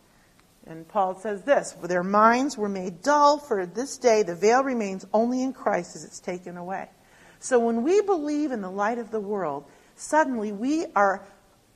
And 0.67 0.87
Paul 0.89 1.15
says 1.19 1.43
this 1.43 1.73
Their 1.83 2.03
minds 2.03 2.59
were 2.59 2.69
made 2.69 3.03
dull, 3.03 3.39
for 3.39 3.67
this 3.67 3.99
day 3.99 4.23
the 4.23 4.35
veil 4.35 4.63
remains 4.63 5.07
only 5.13 5.43
in 5.43 5.53
Christ 5.53 5.97
as 5.97 6.05
it's 6.05 6.21
taken 6.21 6.57
away. 6.57 6.89
So 7.39 7.59
when 7.59 7.83
we 7.83 8.01
believe 8.01 8.51
in 8.51 8.61
the 8.61 8.71
light 8.71 8.99
of 8.99 9.11
the 9.11 9.21
world, 9.21 9.65
suddenly 9.95 10.53
we 10.53 10.87
are 10.95 11.27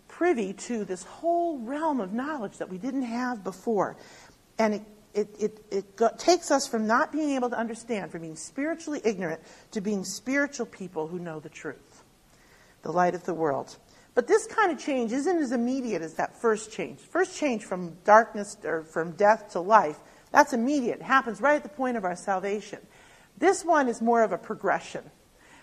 privy 0.09 0.53
to 0.53 0.85
this 0.85 1.05
whole 1.05 1.59
realm 1.59 2.01
of 2.01 2.13
knowledge 2.13 2.59
that 2.59 2.69
we 2.69 2.79
didn't 2.79 3.05
have 3.05 3.45
before. 3.45 3.97
And 4.59 4.75
it, 4.75 4.83
it, 5.15 5.29
it, 5.39 5.65
it 5.71 5.97
go, 5.97 6.11
takes 6.19 6.51
us 6.51 6.67
from 6.67 6.87
not 6.87 7.13
being 7.13 7.31
able 7.31 7.51
to 7.51 7.57
understand, 7.57 8.11
from 8.11 8.23
being 8.23 8.37
spiritually 8.37 9.01
ignorant, 9.05 9.41
to 9.73 9.81
being 9.81 10.05
spiritual 10.05 10.67
people 10.67 11.07
who 11.07 11.19
know 11.19 11.41
the 11.41 11.49
truth, 11.49 11.90
the 12.83 12.93
light 12.93 13.15
of 13.15 13.25
the 13.25 13.35
world. 13.35 13.77
But 14.15 14.27
this 14.27 14.47
kind 14.47 14.73
of 14.73 14.79
change 14.79 15.13
isn't 15.13 15.39
as 15.39 15.53
immediate 15.53 16.03
as 16.03 16.15
that 16.15 16.41
first 16.41 16.73
change. 16.73 16.99
First 16.99 17.37
change 17.37 17.65
from 17.65 17.97
darkness 18.05 18.57
or 18.65 18.83
from 18.83 19.13
death 19.13 19.51
to 19.53 19.61
life, 19.61 19.99
that's 20.33 20.53
immediate. 20.53 21.01
It 21.01 21.05
happens 21.05 21.41
right 21.41 21.57
at 21.57 21.63
the 21.63 21.69
point 21.69 21.97
of 21.97 22.05
our 22.05 22.17
salvation. 22.17 22.81
This 23.39 23.65
one 23.65 23.89
is 23.89 24.01
more 24.01 24.23
of 24.23 24.33
a 24.33 24.39
progression. 24.39 25.03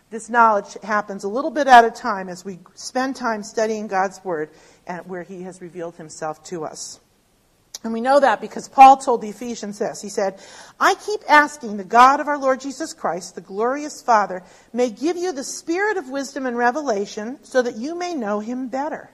This 0.10 0.30
knowledge 0.30 0.77
happens 0.84 1.25
a 1.25 1.27
little 1.27 1.51
bit 1.51 1.67
at 1.67 1.84
a 1.84 1.91
time 1.91 2.30
as 2.30 2.45
we 2.45 2.60
spend 2.75 3.15
time 3.15 3.43
studying 3.43 3.88
God's 3.88 4.23
Word 4.23 4.49
and 4.86 5.06
where 5.06 5.23
He 5.23 5.43
has 5.43 5.62
revealed 5.62 5.97
Himself 5.97 6.43
to 6.45 6.63
us. 6.63 6.99
And 7.84 7.94
we 7.94 8.02
know 8.02 8.20
that 8.20 8.42
because 8.42 8.68
Paul 8.68 8.98
told 8.98 9.22
the 9.22 9.30
Ephesians 9.30 9.80
this. 9.80 10.02
He 10.02 10.10
said, 10.10 10.40
I 10.80 10.96
keep 10.96 11.22
asking 11.30 11.78
the 11.78 11.84
God 11.84 12.20
of 12.20 12.28
our 12.28 12.38
Lord 12.38 12.60
Jesus 12.60 12.94
Christ, 12.94 13.36
the 13.36 13.42
glorious 13.42 14.02
Father, 14.02 14.44
may 14.74 14.90
give 14.90 15.16
you 15.16 15.32
the 15.32 15.44
spirit 15.44 15.98
of 15.98 16.10
wisdom 16.10 16.46
and 16.46 16.58
revelation 16.58 17.38
so 17.44 17.62
that 17.62 17.76
you 17.76 17.96
may 17.96 18.16
know 18.16 18.40
him 18.40 18.68
better. 18.68 19.12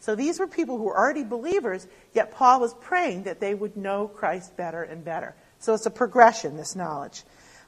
So 0.00 0.14
these 0.14 0.38
were 0.38 0.46
people 0.46 0.78
who 0.78 0.84
were 0.84 0.96
already 0.96 1.24
believers, 1.24 1.86
yet 2.12 2.32
Paul 2.32 2.60
was 2.60 2.74
praying 2.74 3.24
that 3.24 3.40
they 3.40 3.54
would 3.54 3.76
know 3.76 4.08
Christ 4.08 4.56
better 4.56 4.82
and 4.82 5.04
better. 5.04 5.34
So 5.58 5.74
it's 5.74 5.86
a 5.86 5.90
progression, 5.90 6.56
this 6.56 6.76
knowledge. 6.76 7.22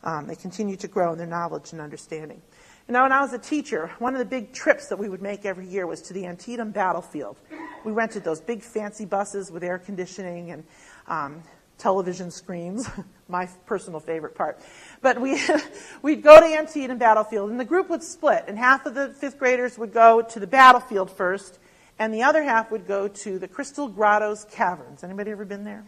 Um, 0.04 0.26
they 0.26 0.36
continue 0.36 0.76
to 0.76 0.88
grow 0.88 1.12
in 1.12 1.18
their 1.18 1.26
knowledge 1.26 1.72
and 1.72 1.80
understanding. 1.80 2.42
Know, 2.90 3.02
when 3.02 3.12
I 3.12 3.20
was 3.20 3.34
a 3.34 3.38
teacher, 3.38 3.90
one 3.98 4.14
of 4.14 4.18
the 4.18 4.24
big 4.24 4.54
trips 4.54 4.88
that 4.88 4.98
we 4.98 5.10
would 5.10 5.20
make 5.20 5.44
every 5.44 5.66
year 5.66 5.86
was 5.86 6.00
to 6.02 6.14
the 6.14 6.24
Antietam 6.24 6.70
battlefield. 6.70 7.36
We 7.84 7.92
rented 7.92 8.24
those 8.24 8.40
big 8.40 8.62
fancy 8.62 9.04
buses 9.04 9.50
with 9.50 9.62
air 9.62 9.78
conditioning 9.78 10.52
and 10.52 10.64
um, 11.06 11.42
television 11.76 12.30
screens, 12.30 12.88
my 13.28 13.44
personal 13.66 14.00
favorite 14.00 14.34
part. 14.34 14.60
But 15.02 15.20
we, 15.20 15.38
we'd 16.02 16.22
go 16.22 16.40
to 16.40 16.46
Antietam 16.46 16.96
battlefield, 16.96 17.50
and 17.50 17.60
the 17.60 17.64
group 17.66 17.90
would 17.90 18.02
split, 18.02 18.44
and 18.48 18.56
half 18.56 18.86
of 18.86 18.94
the 18.94 19.12
fifth 19.12 19.38
graders 19.38 19.76
would 19.76 19.92
go 19.92 20.22
to 20.22 20.40
the 20.40 20.46
battlefield 20.46 21.10
first, 21.10 21.58
and 21.98 22.12
the 22.14 22.22
other 22.22 22.42
half 22.42 22.70
would 22.70 22.86
go 22.86 23.06
to 23.06 23.38
the 23.38 23.48
Crystal 23.48 23.88
Grottoes 23.88 24.46
Caverns. 24.50 25.04
Anybody 25.04 25.30
ever 25.30 25.44
been 25.44 25.64
there? 25.64 25.84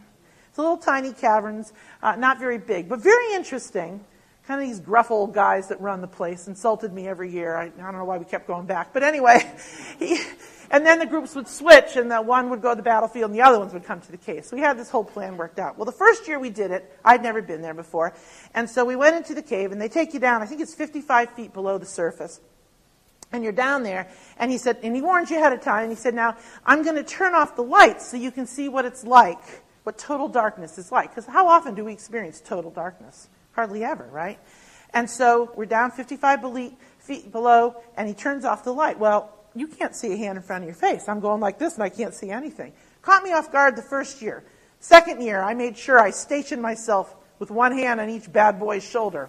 It's 0.51 0.59
a 0.59 0.61
little 0.61 0.77
tiny 0.77 1.15
caverns, 1.15 1.73
uh, 2.03 2.17
not 2.17 2.39
very 2.39 2.59
big, 2.59 2.91
but 2.91 3.01
very 3.01 3.33
interesting 3.33 4.05
kind 4.51 4.61
of 4.61 4.69
these 4.69 4.81
gruff 4.81 5.13
old 5.13 5.33
guys 5.33 5.69
that 5.69 5.81
run 5.81 6.01
the 6.01 6.09
place 6.09 6.49
insulted 6.49 6.93
me 6.93 7.07
every 7.07 7.31
year. 7.31 7.55
I, 7.55 7.67
I 7.67 7.69
don't 7.69 7.93
know 7.93 8.05
why 8.05 8.19
we 8.19 8.25
kept 8.25 8.49
going 8.49 8.67
back. 8.67 8.93
But 8.93 9.05
anyway, 9.05 9.49
he, 10.01 10.19
and 10.73 10.85
then 10.85 10.99
the 10.99 11.07
groups 11.07 11.37
would 11.37 11.47
switch 11.47 11.95
and 11.95 12.11
the 12.11 12.21
one 12.21 12.51
would 12.51 12.61
go 12.61 12.71
to 12.71 12.75
the 12.75 12.83
battlefield 12.83 13.31
and 13.31 13.39
the 13.39 13.45
other 13.45 13.61
ones 13.61 13.73
would 13.73 13.85
come 13.85 14.01
to 14.01 14.11
the 14.11 14.17
cave. 14.17 14.45
So 14.45 14.57
we 14.57 14.63
had 14.63 14.77
this 14.77 14.91
whole 14.91 15.05
plan 15.05 15.37
worked 15.37 15.61
out. 15.61 15.79
Well, 15.79 15.85
the 15.85 15.93
first 15.93 16.27
year 16.27 16.41
we 16.41 16.51
did 16.51 16.73
it, 16.73 16.99
I'd 17.05 17.23
never 17.23 17.41
been 17.41 17.63
there 17.63 17.75
before. 17.75 18.13
And 18.53 18.69
so 18.69 18.85
we 18.85 18.97
went 18.97 19.15
into 19.15 19.35
the 19.35 19.43
cave 19.43 19.71
and 19.71 19.81
they 19.81 19.89
take 19.89 20.15
you 20.15 20.19
down, 20.19 20.43
I 20.43 20.47
think 20.47 20.61
it's 20.61 20.75
55 20.75 21.31
feet 21.35 21.53
below 21.53 21.79
the 21.79 21.87
surface. 21.87 22.41
And 23.31 23.45
you're 23.45 23.53
down 23.53 23.85
there. 23.85 24.09
And 24.37 24.51
he 24.51 24.59
said, 24.59 24.79
and 24.83 24.97
he 24.97 25.01
warned 25.01 25.31
you 25.31 25.37
ahead 25.37 25.53
of 25.53 25.61
time. 25.61 25.85
And 25.85 25.93
he 25.93 25.97
said, 25.97 26.13
now 26.13 26.37
I'm 26.67 26.83
going 26.83 26.97
to 26.97 27.05
turn 27.05 27.37
off 27.37 27.55
the 27.55 27.63
lights 27.63 28.11
so 28.11 28.17
you 28.17 28.33
can 28.33 28.47
see 28.47 28.69
what 28.69 28.85
it's 28.85 29.05
like, 29.05 29.63
what 29.85 29.97
total 29.97 30.27
darkness 30.27 30.77
is 30.77 30.91
like. 30.91 31.11
Because 31.11 31.27
how 31.27 31.47
often 31.47 31.77
do 31.77 31.85
we 31.85 31.93
experience 31.93 32.43
total 32.45 32.73
darkness? 32.73 33.29
Hardly 33.53 33.85
ever, 33.85 34.09
right? 34.11 34.39
And 34.93 35.09
so 35.09 35.53
we're 35.55 35.67
down 35.67 35.91
55 35.91 36.41
feet 36.99 37.33
below, 37.33 37.77
and 37.97 38.09
he 38.09 38.15
turns 38.15 38.45
off 38.45 38.65
the 38.65 38.73
light. 38.73 38.99
Well, 38.99 39.33
you 39.55 39.67
can't 39.67 39.95
see 39.95 40.13
a 40.13 40.17
hand 40.17 40.37
in 40.37 40.43
front 40.43 40.63
of 40.63 40.69
your 40.69 40.75
face. 40.75 41.09
I'm 41.09 41.21
going 41.21 41.41
like 41.41 41.59
this, 41.59 41.75
and 41.75 41.83
I 41.83 41.89
can't 41.89 42.15
see 42.15 42.31
anything. 42.31 42.73
Caught 43.03 43.23
me 43.23 43.33
off 43.33 43.51
guard 43.51 43.77
the 43.77 43.83
first 43.83 44.23
year. 44.23 44.45
Second 44.81 45.23
year, 45.23 45.43
I 45.43 45.55
made 45.55 45.77
sure 45.77 45.99
I 45.99 46.11
stationed 46.11 46.63
myself 46.63 47.15
with 47.39 47.51
one 47.51 47.73
hand 47.73 48.01
on 48.01 48.09
each 48.09 48.33
bad 48.33 48.61
boy's 48.61 48.85
shoulder. 48.85 49.29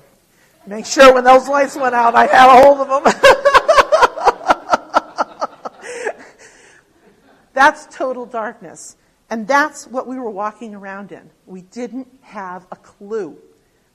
Make 0.67 0.85
sure 0.85 1.13
when 1.13 1.23
those 1.23 1.47
lights 1.47 1.75
went 1.75 1.95
out, 1.95 2.13
I 2.13 2.27
had 2.27 2.47
a 2.47 2.63
hold 2.63 2.81
of 2.81 2.87
them. 2.87 3.13
that's 7.53 7.87
total 7.95 8.25
darkness. 8.25 8.97
And 9.29 9.47
that's 9.47 9.87
what 9.87 10.07
we 10.07 10.19
were 10.19 10.29
walking 10.29 10.75
around 10.75 11.11
in. 11.11 11.29
We 11.45 11.61
didn't 11.61 12.07
have 12.21 12.67
a 12.71 12.75
clue 12.75 13.37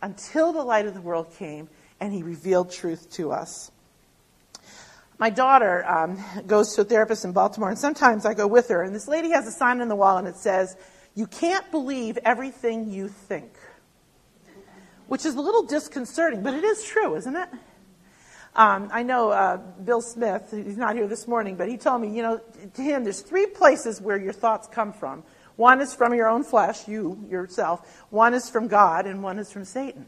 until 0.02 0.52
the 0.52 0.62
light 0.62 0.87
of 0.87 0.94
the 0.94 1.00
world 1.00 1.35
came 1.38 1.68
and 2.00 2.12
he 2.12 2.22
revealed 2.22 2.70
truth 2.70 3.11
to 3.12 3.32
us. 3.32 3.70
My 5.18 5.30
daughter 5.30 5.85
um, 5.87 6.22
goes 6.46 6.74
to 6.74 6.82
a 6.82 6.85
therapist 6.85 7.24
in 7.24 7.32
Baltimore, 7.32 7.70
and 7.70 7.78
sometimes 7.78 8.26
I 8.26 8.35
go 8.35 8.46
with 8.46 8.68
her, 8.68 8.82
and 8.82 8.94
this 8.94 9.09
lady 9.09 9.30
has 9.30 9.46
a 9.46 9.50
sign 9.50 9.80
on 9.80 9.88
the 9.88 9.96
wall, 9.96 10.18
and 10.18 10.28
it 10.28 10.37
says, 10.37 10.76
You 11.14 11.26
can't 11.26 11.70
believe 11.70 12.18
everything 12.22 12.90
you 12.90 13.09
think. 13.09 13.50
Which 15.06 15.24
is 15.24 15.35
a 15.35 15.40
little 15.40 15.62
disconcerting, 15.62 16.42
but 16.42 16.52
it 16.52 16.64
is 16.64 16.85
true, 16.85 17.14
isn't 17.14 17.35
it? 17.35 17.48
Um, 18.56 18.90
I 18.92 19.02
know 19.04 19.30
uh, 19.30 19.56
Bill 19.56 20.02
Smith, 20.02 20.50
he's 20.50 20.76
not 20.76 20.96
here 20.96 21.06
this 21.06 21.28
morning, 21.28 21.56
but 21.56 21.68
he 21.68 21.76
told 21.78 22.02
me, 22.02 22.14
you 22.14 22.22
know, 22.22 22.40
to 22.74 22.82
him, 22.82 23.04
there's 23.04 23.20
three 23.20 23.46
places 23.46 24.00
where 24.00 24.18
your 24.18 24.32
thoughts 24.32 24.66
come 24.66 24.92
from 24.92 25.22
one 25.57 25.81
is 25.81 25.95
from 25.95 26.14
your 26.14 26.29
own 26.29 26.45
flesh, 26.45 26.87
you 26.87 27.25
yourself. 27.31 28.05
One 28.11 28.35
is 28.35 28.51
from 28.51 28.69
God, 28.69 29.07
and 29.07 29.23
one 29.23 29.38
is 29.38 29.51
from 29.51 29.64
Satan. 29.64 30.07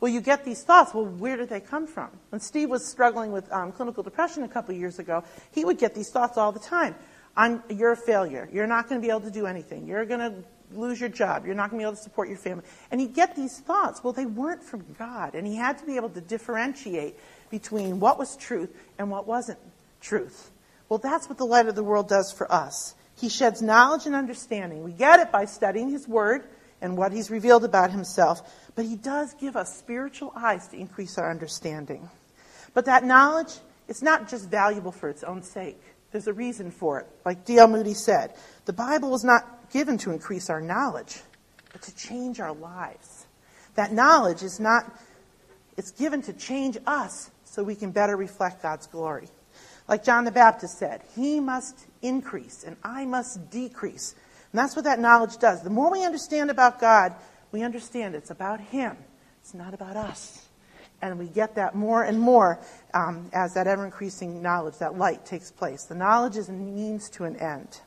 Well, 0.00 0.10
you 0.10 0.20
get 0.20 0.44
these 0.44 0.62
thoughts. 0.62 0.94
Well, 0.94 1.04
where 1.04 1.36
did 1.36 1.48
they 1.48 1.60
come 1.60 1.86
from? 1.86 2.08
When 2.30 2.40
Steve 2.40 2.70
was 2.70 2.86
struggling 2.86 3.32
with 3.32 3.50
um, 3.52 3.70
clinical 3.70 4.02
depression 4.02 4.42
a 4.42 4.48
couple 4.48 4.74
years 4.74 4.98
ago, 4.98 5.24
he 5.52 5.64
would 5.64 5.78
get 5.78 5.94
these 5.94 6.10
thoughts 6.10 6.38
all 6.38 6.52
the 6.52 6.60
time. 6.60 6.94
I'm, 7.36 7.62
you're 7.68 7.92
a 7.92 7.96
failure. 7.96 8.48
You're 8.52 8.66
not 8.66 8.88
going 8.88 9.00
to 9.00 9.06
be 9.06 9.10
able 9.10 9.20
to 9.20 9.30
do 9.30 9.46
anything. 9.46 9.86
You're 9.86 10.06
going 10.06 10.20
to 10.20 10.34
lose 10.72 10.98
your 10.98 11.08
job. 11.10 11.44
You're 11.44 11.54
not 11.54 11.70
going 11.70 11.80
to 11.80 11.84
be 11.84 11.88
able 11.88 11.96
to 11.96 12.02
support 12.02 12.28
your 12.28 12.38
family. 12.38 12.64
And 12.90 13.00
he'd 13.00 13.14
get 13.14 13.36
these 13.36 13.58
thoughts. 13.60 14.02
Well, 14.02 14.12
they 14.12 14.26
weren't 14.26 14.64
from 14.64 14.84
God. 14.98 15.34
And 15.34 15.46
he 15.46 15.56
had 15.56 15.78
to 15.78 15.86
be 15.86 15.96
able 15.96 16.10
to 16.10 16.20
differentiate 16.20 17.16
between 17.50 18.00
what 18.00 18.18
was 18.18 18.36
truth 18.36 18.74
and 18.98 19.10
what 19.10 19.26
wasn't 19.26 19.58
truth. 20.00 20.50
Well, 20.88 20.98
that's 20.98 21.28
what 21.28 21.38
the 21.38 21.44
light 21.44 21.66
of 21.66 21.74
the 21.74 21.84
world 21.84 22.08
does 22.08 22.32
for 22.32 22.50
us. 22.50 22.94
He 23.20 23.28
sheds 23.28 23.60
knowledge 23.60 24.06
and 24.06 24.14
understanding. 24.14 24.82
We 24.82 24.92
get 24.92 25.20
it 25.20 25.30
by 25.30 25.44
studying 25.44 25.90
his 25.90 26.08
word 26.08 26.44
and 26.80 26.96
what 26.96 27.12
he's 27.12 27.30
revealed 27.30 27.64
about 27.64 27.90
himself, 27.90 28.40
but 28.74 28.86
he 28.86 28.96
does 28.96 29.34
give 29.34 29.56
us 29.56 29.76
spiritual 29.76 30.32
eyes 30.34 30.66
to 30.68 30.76
increase 30.76 31.18
our 31.18 31.30
understanding. 31.30 32.08
But 32.72 32.86
that 32.86 33.04
knowledge, 33.04 33.52
it's 33.88 34.00
not 34.00 34.28
just 34.30 34.48
valuable 34.48 34.92
for 34.92 35.10
its 35.10 35.22
own 35.22 35.42
sake. 35.42 35.80
There's 36.12 36.28
a 36.28 36.32
reason 36.32 36.70
for 36.70 37.00
it. 37.00 37.06
Like 37.24 37.44
D.L. 37.44 37.68
Moody 37.68 37.94
said, 37.94 38.34
the 38.64 38.72
Bible 38.72 39.10
was 39.10 39.22
not 39.22 39.70
given 39.70 39.98
to 39.98 40.12
increase 40.12 40.48
our 40.48 40.60
knowledge, 40.60 41.20
but 41.72 41.82
to 41.82 41.94
change 41.94 42.40
our 42.40 42.54
lives. 42.54 43.26
That 43.74 43.92
knowledge 43.92 44.42
is 44.42 44.58
not, 44.58 44.90
it's 45.76 45.90
given 45.90 46.22
to 46.22 46.32
change 46.32 46.78
us 46.86 47.30
so 47.44 47.62
we 47.62 47.74
can 47.74 47.90
better 47.90 48.16
reflect 48.16 48.62
God's 48.62 48.86
glory. 48.86 49.28
Like 49.90 50.04
John 50.04 50.24
the 50.24 50.30
Baptist 50.30 50.78
said, 50.78 51.02
he 51.16 51.40
must 51.40 51.76
increase 52.00 52.62
and 52.62 52.76
I 52.84 53.04
must 53.04 53.50
decrease. 53.50 54.14
And 54.52 54.58
that's 54.60 54.76
what 54.76 54.84
that 54.84 55.00
knowledge 55.00 55.38
does. 55.38 55.62
The 55.62 55.70
more 55.70 55.90
we 55.90 56.04
understand 56.04 56.48
about 56.48 56.80
God, 56.80 57.12
we 57.50 57.62
understand 57.64 58.14
it's 58.14 58.30
about 58.30 58.60
him. 58.60 58.96
It's 59.40 59.52
not 59.52 59.74
about 59.74 59.96
us. 59.96 60.46
And 61.02 61.18
we 61.18 61.26
get 61.26 61.56
that 61.56 61.74
more 61.74 62.04
and 62.04 62.20
more 62.20 62.60
um, 62.94 63.30
as 63.32 63.54
that 63.54 63.66
ever 63.66 63.84
increasing 63.84 64.40
knowledge, 64.40 64.78
that 64.78 64.96
light 64.96 65.26
takes 65.26 65.50
place. 65.50 65.86
The 65.86 65.96
knowledge 65.96 66.36
is 66.36 66.48
a 66.48 66.52
means 66.52 67.10
to 67.10 67.24
an 67.24 67.34
end. 67.36 67.80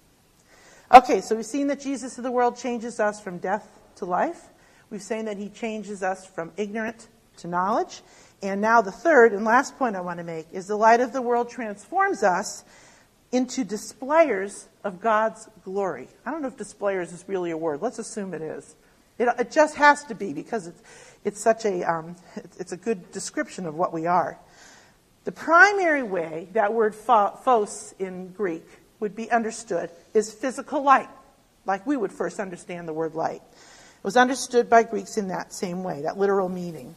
Okay, 0.94 1.22
so 1.22 1.38
we've 1.38 1.46
seen 1.46 1.68
that 1.68 1.80
Jesus 1.80 2.18
of 2.18 2.26
the 2.26 2.32
world 2.32 2.58
changes 2.58 3.00
us 3.00 3.22
from 3.22 3.38
death 3.38 3.80
to 3.96 4.06
life. 4.06 4.50
We've 4.89 5.02
seen 5.02 5.24
that 5.26 5.38
he 5.38 5.48
changes 5.48 6.04
us 6.04 6.26
from 6.26 6.52
ignorant 6.58 7.08
to 7.38 7.48
knowledge. 7.48 8.02
And 8.43 8.60
now 8.60 8.82
the 8.82 8.91
third 8.91 9.32
and 9.32 9.45
last 9.45 9.77
point 9.79 9.95
I 9.95 10.01
want 10.01 10.17
to 10.17 10.25
make 10.25 10.47
is 10.51 10.67
the 10.67 10.75
light 10.75 10.99
of 10.99 11.13
the 11.13 11.21
world 11.21 11.49
transforms 11.49 12.23
us 12.23 12.65
into 13.32 13.63
displayers 13.63 14.67
of 14.84 14.99
God's 14.99 15.47
glory. 15.63 16.10
I 16.25 16.32
don't 16.32 16.41
know 16.41 16.49
if 16.49 16.58
displayers 16.58 17.13
is 17.13 17.23
really 17.25 17.51
a 17.51 17.58
word. 17.58 17.82
Let's 17.82 17.99
assume 17.99 18.34
it 18.34 18.41
is. 18.41 18.75
It, 19.17 19.29
it 19.39 19.49
just 19.49 19.77
has 19.77 20.03
to 20.06 20.15
be 20.15 20.34
because 20.34 20.67
it's, 20.67 20.82
it's 21.23 21.41
such 21.41 21.63
a, 21.63 21.84
um, 21.89 22.17
it's 22.60 22.73
a 22.73 22.77
good 22.77 23.13
description 23.13 23.65
of 23.65 23.75
what 23.75 23.93
we 23.93 24.08
are. 24.08 24.38
The 25.23 25.32
primary 25.32 26.03
way 26.03 26.49
that 26.51 26.73
word 26.73 26.93
phos 26.95 27.95
in 27.97 28.34
Greek 28.34 28.67
would 28.99 29.15
be 29.15 29.32
understood 29.32 29.89
is 30.13 30.34
physical 30.34 30.84
light, 30.84 31.10
like 31.65 31.88
we 31.88 31.95
would 31.95 32.12
first 32.12 32.41
understand 32.41 32.89
the 32.89 32.93
word 32.93 33.15
light. 33.15 33.41
It 33.41 34.03
was 34.03 34.17
understood 34.17 34.69
by 34.69 34.84
Greeks 34.84 35.15
in 35.15 35.29
that 35.29 35.53
same 35.53 35.82
way, 35.82 36.01
that 36.01 36.17
literal 36.17 36.49
meaning. 36.49 36.93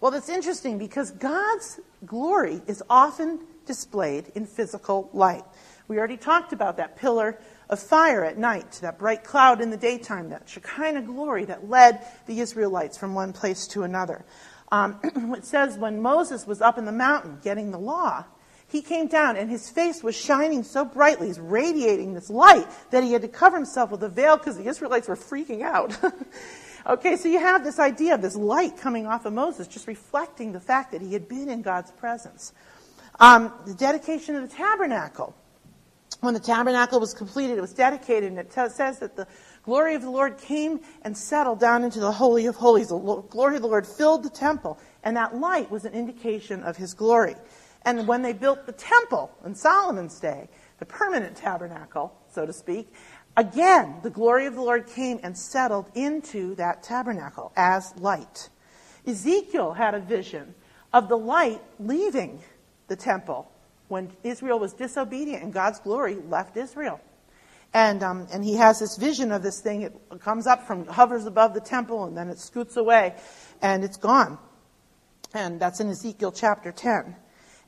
Well, 0.00 0.10
that's 0.10 0.30
interesting 0.30 0.78
because 0.78 1.10
God's 1.10 1.78
glory 2.06 2.62
is 2.66 2.82
often 2.88 3.40
displayed 3.66 4.32
in 4.34 4.46
physical 4.46 5.10
light. 5.12 5.44
We 5.88 5.98
already 5.98 6.16
talked 6.16 6.52
about 6.54 6.78
that 6.78 6.96
pillar 6.96 7.38
of 7.68 7.80
fire 7.80 8.24
at 8.24 8.38
night, 8.38 8.78
that 8.80 8.98
bright 8.98 9.24
cloud 9.24 9.60
in 9.60 9.70
the 9.70 9.76
daytime, 9.76 10.30
that 10.30 10.48
Shekinah 10.48 11.02
glory 11.02 11.44
that 11.46 11.68
led 11.68 12.06
the 12.26 12.40
Israelites 12.40 12.96
from 12.96 13.14
one 13.14 13.32
place 13.32 13.66
to 13.68 13.82
another. 13.82 14.24
Um, 14.72 15.00
it 15.36 15.44
says 15.44 15.76
when 15.76 16.00
Moses 16.00 16.46
was 16.46 16.62
up 16.62 16.78
in 16.78 16.86
the 16.86 16.92
mountain 16.92 17.38
getting 17.42 17.70
the 17.70 17.78
law, 17.78 18.24
he 18.68 18.80
came 18.82 19.08
down 19.08 19.36
and 19.36 19.50
his 19.50 19.68
face 19.68 20.02
was 20.02 20.16
shining 20.16 20.62
so 20.62 20.84
brightly, 20.84 21.26
he's 21.26 21.40
radiating 21.40 22.14
this 22.14 22.30
light, 22.30 22.66
that 22.90 23.02
he 23.04 23.12
had 23.12 23.22
to 23.22 23.28
cover 23.28 23.56
himself 23.56 23.90
with 23.90 24.02
a 24.02 24.08
veil 24.08 24.36
because 24.36 24.56
the 24.56 24.66
Israelites 24.66 25.08
were 25.08 25.16
freaking 25.16 25.62
out. 25.62 25.94
okay, 26.86 27.16
so 27.16 27.28
you 27.28 27.38
have 27.38 27.64
this 27.64 27.78
idea 27.78 28.14
of 28.14 28.22
this 28.22 28.36
light 28.36 28.76
coming 28.76 29.06
off 29.06 29.24
of 29.26 29.32
Moses, 29.32 29.66
just 29.66 29.86
reflecting 29.86 30.52
the 30.52 30.60
fact 30.60 30.92
that 30.92 31.00
he 31.00 31.12
had 31.12 31.28
been 31.28 31.48
in 31.48 31.62
God's 31.62 31.90
presence. 31.92 32.52
Um, 33.18 33.52
the 33.66 33.74
dedication 33.74 34.36
of 34.36 34.48
the 34.48 34.54
tabernacle 34.54 35.34
when 36.20 36.34
the 36.34 36.40
tabernacle 36.40 37.00
was 37.00 37.14
completed, 37.14 37.56
it 37.56 37.62
was 37.62 37.72
dedicated, 37.72 38.30
and 38.30 38.38
it 38.38 38.50
t- 38.50 38.68
says 38.68 38.98
that 38.98 39.16
the 39.16 39.26
glory 39.62 39.94
of 39.94 40.02
the 40.02 40.10
Lord 40.10 40.36
came 40.36 40.80
and 41.02 41.16
settled 41.16 41.60
down 41.60 41.82
into 41.82 41.98
the 41.98 42.12
Holy 42.12 42.46
of 42.46 42.56
Holies. 42.56 42.88
The 42.88 42.98
glory 42.98 43.56
of 43.56 43.62
the 43.62 43.68
Lord 43.68 43.86
filled 43.86 44.22
the 44.22 44.30
temple, 44.30 44.78
and 45.02 45.16
that 45.16 45.36
light 45.36 45.70
was 45.70 45.86
an 45.86 45.94
indication 45.94 46.62
of 46.62 46.76
his 46.76 46.92
glory. 46.92 47.36
And 47.82 48.06
when 48.06 48.20
they 48.20 48.34
built 48.34 48.66
the 48.66 48.72
temple 48.72 49.30
in 49.46 49.54
Solomon's 49.54 50.20
day, 50.20 50.48
the 50.78 50.84
permanent 50.84 51.36
tabernacle, 51.36 52.12
so 52.30 52.44
to 52.44 52.52
speak, 52.52 52.92
again, 53.40 53.96
the 54.02 54.10
glory 54.10 54.46
of 54.46 54.54
the 54.54 54.60
Lord 54.60 54.86
came 54.86 55.18
and 55.22 55.36
settled 55.36 55.86
into 55.94 56.54
that 56.56 56.82
tabernacle 56.82 57.52
as 57.56 57.92
light. 57.96 58.50
Ezekiel 59.06 59.72
had 59.72 59.94
a 59.94 60.00
vision 60.00 60.54
of 60.92 61.08
the 61.08 61.16
light 61.16 61.62
leaving 61.78 62.40
the 62.88 62.96
temple 62.96 63.50
when 63.88 64.12
Israel 64.22 64.58
was 64.58 64.74
disobedient 64.74 65.42
and 65.42 65.52
God's 65.52 65.80
glory 65.80 66.16
left 66.28 66.56
Israel. 66.56 67.00
And, 67.72 68.02
um, 68.02 68.26
and 68.32 68.44
he 68.44 68.54
has 68.56 68.78
this 68.80 68.96
vision 68.96 69.32
of 69.32 69.42
this 69.42 69.60
thing. 69.60 69.82
It 69.82 69.94
comes 70.20 70.46
up 70.46 70.66
from, 70.66 70.86
hovers 70.86 71.24
above 71.24 71.54
the 71.54 71.60
temple, 71.60 72.04
and 72.04 72.16
then 72.16 72.28
it 72.28 72.38
scoots 72.38 72.76
away, 72.76 73.14
and 73.62 73.84
it's 73.84 73.96
gone. 73.96 74.38
And 75.32 75.60
that's 75.60 75.78
in 75.78 75.88
Ezekiel 75.88 76.32
chapter 76.32 76.72
10. 76.72 77.14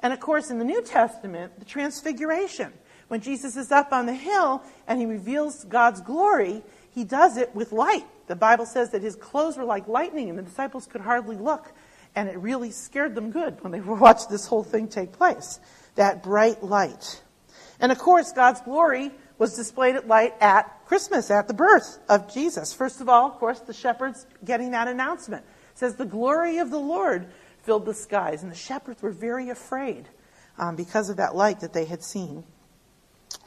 And 0.00 0.12
of 0.12 0.18
course, 0.18 0.50
in 0.50 0.58
the 0.58 0.64
New 0.64 0.82
Testament, 0.82 1.58
the 1.60 1.64
transfiguration. 1.64 2.72
When 3.08 3.20
Jesus 3.20 3.56
is 3.56 3.70
up 3.70 3.92
on 3.92 4.06
the 4.06 4.14
hill 4.14 4.62
and 4.86 4.98
he 5.00 5.06
reveals 5.06 5.64
God's 5.64 6.00
glory, 6.00 6.62
he 6.90 7.04
does 7.04 7.36
it 7.36 7.54
with 7.54 7.72
light. 7.72 8.06
The 8.26 8.36
Bible 8.36 8.66
says 8.66 8.90
that 8.90 9.02
his 9.02 9.16
clothes 9.16 9.56
were 9.56 9.64
like 9.64 9.88
lightning, 9.88 10.28
and 10.28 10.38
the 10.38 10.42
disciples 10.42 10.86
could 10.86 11.00
hardly 11.00 11.36
look. 11.36 11.72
And 12.14 12.28
it 12.28 12.38
really 12.38 12.70
scared 12.70 13.14
them 13.14 13.30
good 13.30 13.62
when 13.62 13.72
they 13.72 13.80
watched 13.80 14.30
this 14.30 14.46
whole 14.46 14.64
thing 14.64 14.88
take 14.88 15.12
place 15.12 15.60
that 15.94 16.22
bright 16.22 16.62
light. 16.62 17.22
And 17.80 17.92
of 17.92 17.98
course, 17.98 18.32
God's 18.32 18.60
glory 18.60 19.10
was 19.38 19.56
displayed 19.56 19.96
at 19.96 20.06
light 20.06 20.34
at 20.40 20.86
Christmas, 20.86 21.30
at 21.30 21.48
the 21.48 21.54
birth 21.54 21.98
of 22.08 22.32
Jesus. 22.32 22.72
First 22.72 23.00
of 23.00 23.08
all, 23.08 23.26
of 23.26 23.34
course, 23.34 23.60
the 23.60 23.72
shepherds 23.72 24.26
getting 24.44 24.70
that 24.70 24.88
announcement. 24.88 25.44
It 25.72 25.78
says, 25.78 25.96
The 25.96 26.06
glory 26.06 26.58
of 26.58 26.70
the 26.70 26.78
Lord 26.78 27.26
filled 27.62 27.86
the 27.86 27.94
skies. 27.94 28.42
And 28.42 28.52
the 28.52 28.56
shepherds 28.56 29.02
were 29.02 29.10
very 29.10 29.50
afraid 29.50 30.08
um, 30.58 30.76
because 30.76 31.10
of 31.10 31.16
that 31.16 31.34
light 31.34 31.60
that 31.60 31.72
they 31.72 31.84
had 31.84 32.02
seen. 32.02 32.44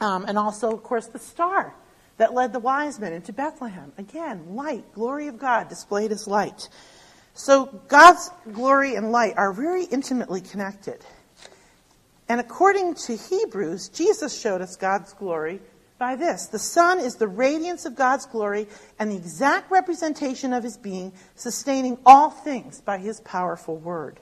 Um, 0.00 0.24
and 0.26 0.38
also, 0.38 0.70
of 0.70 0.82
course, 0.82 1.06
the 1.06 1.18
star 1.18 1.74
that 2.18 2.34
led 2.34 2.52
the 2.52 2.58
wise 2.58 2.98
men 2.98 3.12
into 3.12 3.32
Bethlehem. 3.32 3.92
Again, 3.98 4.54
light, 4.54 4.84
glory 4.94 5.28
of 5.28 5.38
God 5.38 5.68
displayed 5.68 6.12
as 6.12 6.26
light. 6.26 6.68
So 7.34 7.66
God's 7.88 8.30
glory 8.52 8.94
and 8.94 9.12
light 9.12 9.34
are 9.36 9.52
very 9.52 9.84
intimately 9.84 10.40
connected. 10.40 11.04
And 12.28 12.40
according 12.40 12.94
to 12.94 13.16
Hebrews, 13.16 13.88
Jesus 13.90 14.38
showed 14.38 14.60
us 14.60 14.76
God's 14.76 15.12
glory 15.12 15.60
by 15.98 16.16
this 16.16 16.46
The 16.46 16.58
Son 16.58 16.98
is 16.98 17.16
the 17.16 17.28
radiance 17.28 17.84
of 17.84 17.94
God's 17.94 18.26
glory 18.26 18.66
and 18.98 19.10
the 19.10 19.16
exact 19.16 19.70
representation 19.70 20.52
of 20.52 20.64
his 20.64 20.76
being, 20.76 21.12
sustaining 21.34 21.98
all 22.06 22.30
things 22.30 22.80
by 22.80 22.98
his 22.98 23.20
powerful 23.20 23.76
word. 23.76 24.18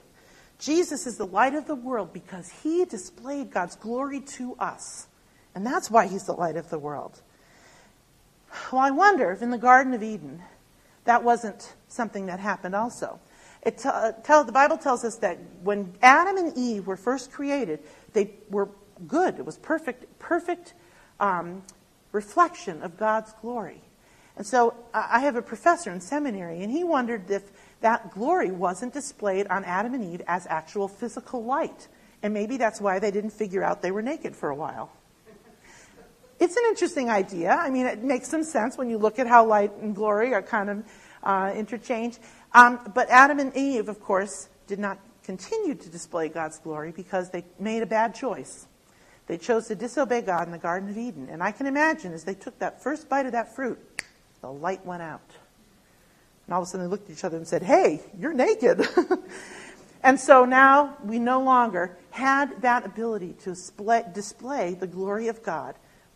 Jesus 0.59 1.07
is 1.07 1.17
the 1.17 1.25
light 1.25 1.53
of 1.53 1.67
the 1.67 1.75
world 1.75 2.13
because 2.13 2.49
he 2.49 2.85
displayed 2.85 3.51
God's 3.51 3.75
glory 3.75 4.21
to 4.21 4.55
us. 4.57 5.07
And 5.55 5.65
that's 5.65 5.89
why 5.89 6.07
he's 6.07 6.25
the 6.25 6.33
light 6.33 6.57
of 6.57 6.69
the 6.69 6.77
world. 6.77 7.21
Well, 8.71 8.81
I 8.81 8.91
wonder 8.91 9.31
if 9.31 9.41
in 9.41 9.49
the 9.49 9.57
Garden 9.57 9.93
of 9.93 10.03
Eden, 10.03 10.43
that 11.05 11.23
wasn't 11.23 11.73
something 11.87 12.25
that 12.27 12.39
happened 12.39 12.75
also. 12.75 13.19
It 13.63 13.79
t- 13.79 13.89
uh, 13.89 14.11
tell, 14.23 14.43
the 14.43 14.51
Bible 14.51 14.77
tells 14.77 15.03
us 15.03 15.17
that 15.17 15.39
when 15.63 15.93
Adam 16.01 16.37
and 16.37 16.55
Eve 16.57 16.85
were 16.85 16.97
first 16.97 17.31
created, 17.31 17.79
they 18.13 18.31
were 18.49 18.69
good. 19.07 19.39
It 19.39 19.45
was 19.45 19.57
perfect, 19.57 20.19
perfect 20.19 20.73
um, 21.19 21.63
reflection 22.11 22.83
of 22.83 22.97
God's 22.97 23.33
glory. 23.41 23.81
And 24.37 24.45
so 24.45 24.75
I 24.93 25.21
have 25.21 25.35
a 25.35 25.41
professor 25.41 25.91
in 25.91 26.01
seminary, 26.01 26.61
and 26.61 26.71
he 26.71 26.83
wondered 26.83 27.31
if 27.31 27.43
that 27.79 28.11
glory 28.11 28.51
wasn't 28.51 28.93
displayed 28.93 29.47
on 29.47 29.63
Adam 29.63 29.93
and 29.93 30.03
Eve 30.03 30.21
as 30.27 30.45
actual 30.47 30.87
physical 30.87 31.43
light. 31.43 31.87
And 32.21 32.33
maybe 32.33 32.57
that's 32.57 32.81
why 32.81 32.99
they 32.99 33.11
didn't 33.11 33.29
figure 33.29 33.63
out 33.63 33.81
they 33.81 33.91
were 33.91 34.01
naked 34.01 34.35
for 34.35 34.49
a 34.49 34.55
while. 34.55 34.91
It's 36.45 36.57
an 36.57 36.63
interesting 36.69 37.09
idea. 37.09 37.49
I 37.49 37.71
mean, 37.71 37.87
it 37.87 38.03
makes 38.03 38.27
some 38.27 38.43
sense 38.43 38.77
when 38.77 38.87
you 38.87 38.99
look 38.99 39.17
at 39.17 39.25
how 39.25 39.47
light 39.47 39.71
and 39.81 39.95
glory 39.95 40.31
are 40.35 40.43
kind 40.43 40.69
of 40.69 40.83
uh, 41.23 41.51
interchanged. 41.55 42.19
Um, 42.53 42.79
but 42.93 43.09
Adam 43.09 43.39
and 43.39 43.51
Eve, 43.57 43.89
of 43.89 43.99
course, 43.99 44.47
did 44.67 44.77
not 44.77 44.99
continue 45.23 45.73
to 45.73 45.89
display 45.89 46.29
God's 46.29 46.59
glory 46.59 46.91
because 46.91 47.31
they 47.31 47.45
made 47.59 47.81
a 47.81 47.87
bad 47.87 48.13
choice. 48.13 48.67
They 49.25 49.39
chose 49.39 49.69
to 49.69 49.75
disobey 49.75 50.21
God 50.21 50.45
in 50.45 50.51
the 50.51 50.59
Garden 50.59 50.87
of 50.87 50.99
Eden. 50.99 51.29
And 51.31 51.41
I 51.41 51.51
can 51.51 51.65
imagine 51.65 52.13
as 52.13 52.25
they 52.25 52.35
took 52.35 52.59
that 52.59 52.83
first 52.83 53.09
bite 53.09 53.25
of 53.25 53.31
that 53.31 53.55
fruit, 53.55 53.79
the 54.41 54.51
light 54.51 54.85
went 54.85 55.01
out. 55.01 55.27
And 56.45 56.53
all 56.53 56.61
of 56.61 56.67
a 56.67 56.69
sudden 56.69 56.85
they 56.85 56.91
looked 56.91 57.09
at 57.09 57.17
each 57.17 57.23
other 57.23 57.37
and 57.37 57.47
said, 57.47 57.63
Hey, 57.63 58.01
you're 58.19 58.33
naked. 58.33 58.87
and 60.03 60.19
so 60.19 60.45
now 60.45 60.95
we 61.03 61.17
no 61.17 61.41
longer 61.41 61.97
had 62.11 62.61
that 62.61 62.85
ability 62.85 63.33
to 63.45 63.49
display, 63.49 64.03
display 64.13 64.75
the 64.75 64.85
glory 64.85 65.27
of 65.27 65.41
God. 65.41 65.73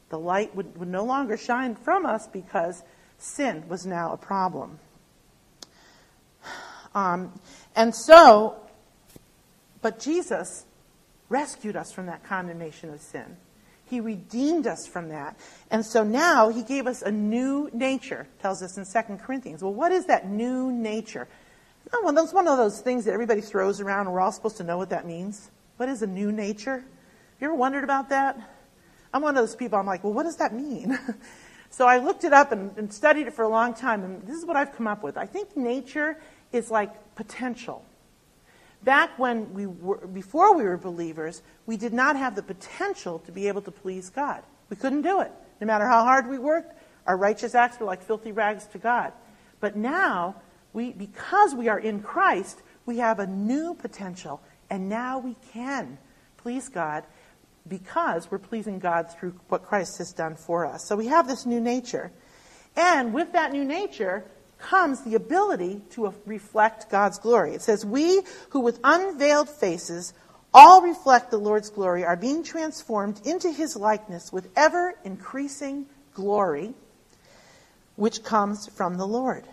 The 0.10 0.20
light 0.20 0.56
would, 0.56 0.78
would 0.78 0.88
no 0.88 1.04
longer 1.06 1.38
shine 1.38 1.76
from 1.76 2.06
us 2.06 2.28
because 2.28 2.84
sin 3.18 3.64
was 3.68 3.86
now 3.86 4.14
a 4.14 4.18
problem. 4.18 4.80
Um, 6.96 7.40
and 7.76 7.94
so, 7.94 8.58
but 9.82 10.00
Jesus 10.00 10.66
rescued 11.30 11.76
us 11.76 11.92
from 11.92 12.08
that 12.08 12.24
condemnation 12.24 12.90
of 12.90 13.02
sin. 13.02 13.38
He 13.86 14.00
redeemed 14.02 14.68
us 14.68 14.88
from 14.88 15.10
that. 15.10 15.36
And 15.72 15.84
so 15.86 16.04
now 16.04 16.50
he 16.50 16.62
gave 16.62 16.86
us 16.86 17.02
a 17.02 17.12
new 17.12 17.70
nature, 17.74 18.28
tells 18.42 18.62
us 18.62 18.78
in 18.78 18.86
2 18.86 19.18
Corinthians. 19.18 19.64
Well, 19.64 19.74
what 19.74 19.92
is 19.92 20.06
that 20.06 20.28
new 20.28 20.72
nature? 20.72 21.28
Oh, 21.92 22.12
that's 22.12 22.34
one 22.34 22.48
of 22.48 22.58
those 22.58 22.82
things 22.82 23.06
that 23.06 23.14
everybody 23.14 23.42
throws 23.42 23.82
around 23.82 24.02
and 24.02 24.14
we're 24.14 24.22
all 24.22 24.32
supposed 24.32 24.58
to 24.58 24.64
know 24.64 24.78
what 24.78 24.90
that 24.90 25.08
means. 25.08 25.50
What 25.78 25.90
is 25.90 26.04
a 26.04 26.08
new 26.08 26.32
nature? 26.32 26.84
You 27.40 27.48
ever 27.48 27.56
wondered 27.56 27.84
about 27.84 28.10
that? 28.10 28.38
I'm 29.14 29.22
one 29.22 29.36
of 29.36 29.42
those 29.42 29.56
people, 29.56 29.80
I'm 29.80 29.86
like, 29.86 30.04
well, 30.04 30.14
what 30.14 30.24
does 30.24 30.38
that 30.38 30.54
mean? 30.54 30.98
so 31.70 31.88
I 31.88 31.98
looked 31.98 32.24
it 32.24 32.34
up 32.34 32.52
and, 32.52 32.76
and 32.78 32.94
studied 32.94 33.28
it 33.28 33.34
for 33.34 33.44
a 33.44 33.50
long 33.50 33.74
time, 33.74 34.04
and 34.04 34.22
this 34.24 34.38
is 34.38 34.46
what 34.46 34.56
I've 34.56 34.74
come 34.76 34.88
up 34.88 35.04
with. 35.04 35.18
I 35.18 35.26
think 35.26 35.58
nature 35.58 36.18
is 36.52 36.70
like 36.70 37.16
potential. 37.16 37.84
Back 38.84 39.18
when 39.20 39.54
we 39.54 39.66
were, 39.66 40.08
before 40.08 40.56
we 40.56 40.64
were 40.64 40.78
believers, 40.78 41.42
we 41.66 41.76
did 41.76 41.94
not 41.94 42.16
have 42.16 42.36
the 42.36 42.44
potential 42.44 43.20
to 43.20 43.32
be 43.32 43.48
able 43.48 43.62
to 43.64 43.72
please 43.72 44.10
God. 44.10 44.42
We 44.70 44.78
couldn't 44.78 45.02
do 45.02 45.22
it. 45.22 45.32
No 45.60 45.68
matter 45.68 45.88
how 45.88 46.04
hard 46.04 46.28
we 46.28 46.38
worked, 46.38 46.80
our 47.06 47.18
righteous 47.18 47.56
acts 47.56 47.80
were 47.80 47.86
like 47.86 48.02
filthy 48.02 48.32
rags 48.32 48.68
to 48.68 48.78
God. 48.78 49.12
But 49.60 49.76
now, 49.76 50.36
we, 50.72 50.94
because 50.94 51.54
we 51.56 51.68
are 51.68 51.80
in 51.80 52.02
Christ, 52.02 52.62
we 52.86 53.00
have 53.00 53.20
a 53.20 53.28
new 53.28 53.74
potential, 53.74 54.42
and 54.70 54.88
now 54.88 55.20
we 55.20 55.36
can 55.52 55.98
please 56.38 56.70
God 56.70 57.04
because 57.68 58.30
we're 58.32 58.40
pleasing 58.40 58.80
God 58.80 59.12
through 59.12 59.34
what 59.50 59.64
Christ 59.64 59.98
has 60.00 60.14
done 60.14 60.36
for 60.36 60.66
us. 60.66 60.86
So 60.86 60.96
we 60.96 61.08
have 61.08 61.28
this 61.28 61.46
new 61.46 61.60
nature. 61.60 62.12
And 62.76 63.14
with 63.14 63.34
that 63.34 63.52
new 63.52 63.66
nature, 63.66 64.26
comes 64.60 65.02
the 65.04 65.16
ability 65.16 65.82
to 65.92 66.14
reflect 66.26 66.90
God's 66.90 67.18
glory. 67.18 67.54
It 67.54 67.62
says, 67.62 67.86
We 67.86 68.22
who 68.50 68.60
with 68.60 68.80
unveiled 68.84 69.50
faces 69.50 70.14
all 70.54 70.82
reflect 70.82 71.32
the 71.32 71.38
Lord's 71.38 71.70
glory 71.70 72.04
are 72.04 72.18
being 72.18 72.44
transformed 72.44 73.22
into 73.26 73.52
his 73.52 73.76
likeness 73.76 74.34
with 74.34 74.50
ever 74.56 74.96
increasing 75.04 75.86
glory, 76.14 76.74
which 77.96 78.24
comes 78.24 78.68
from 78.68 78.98
the 78.98 79.08
Lord. 79.08 79.46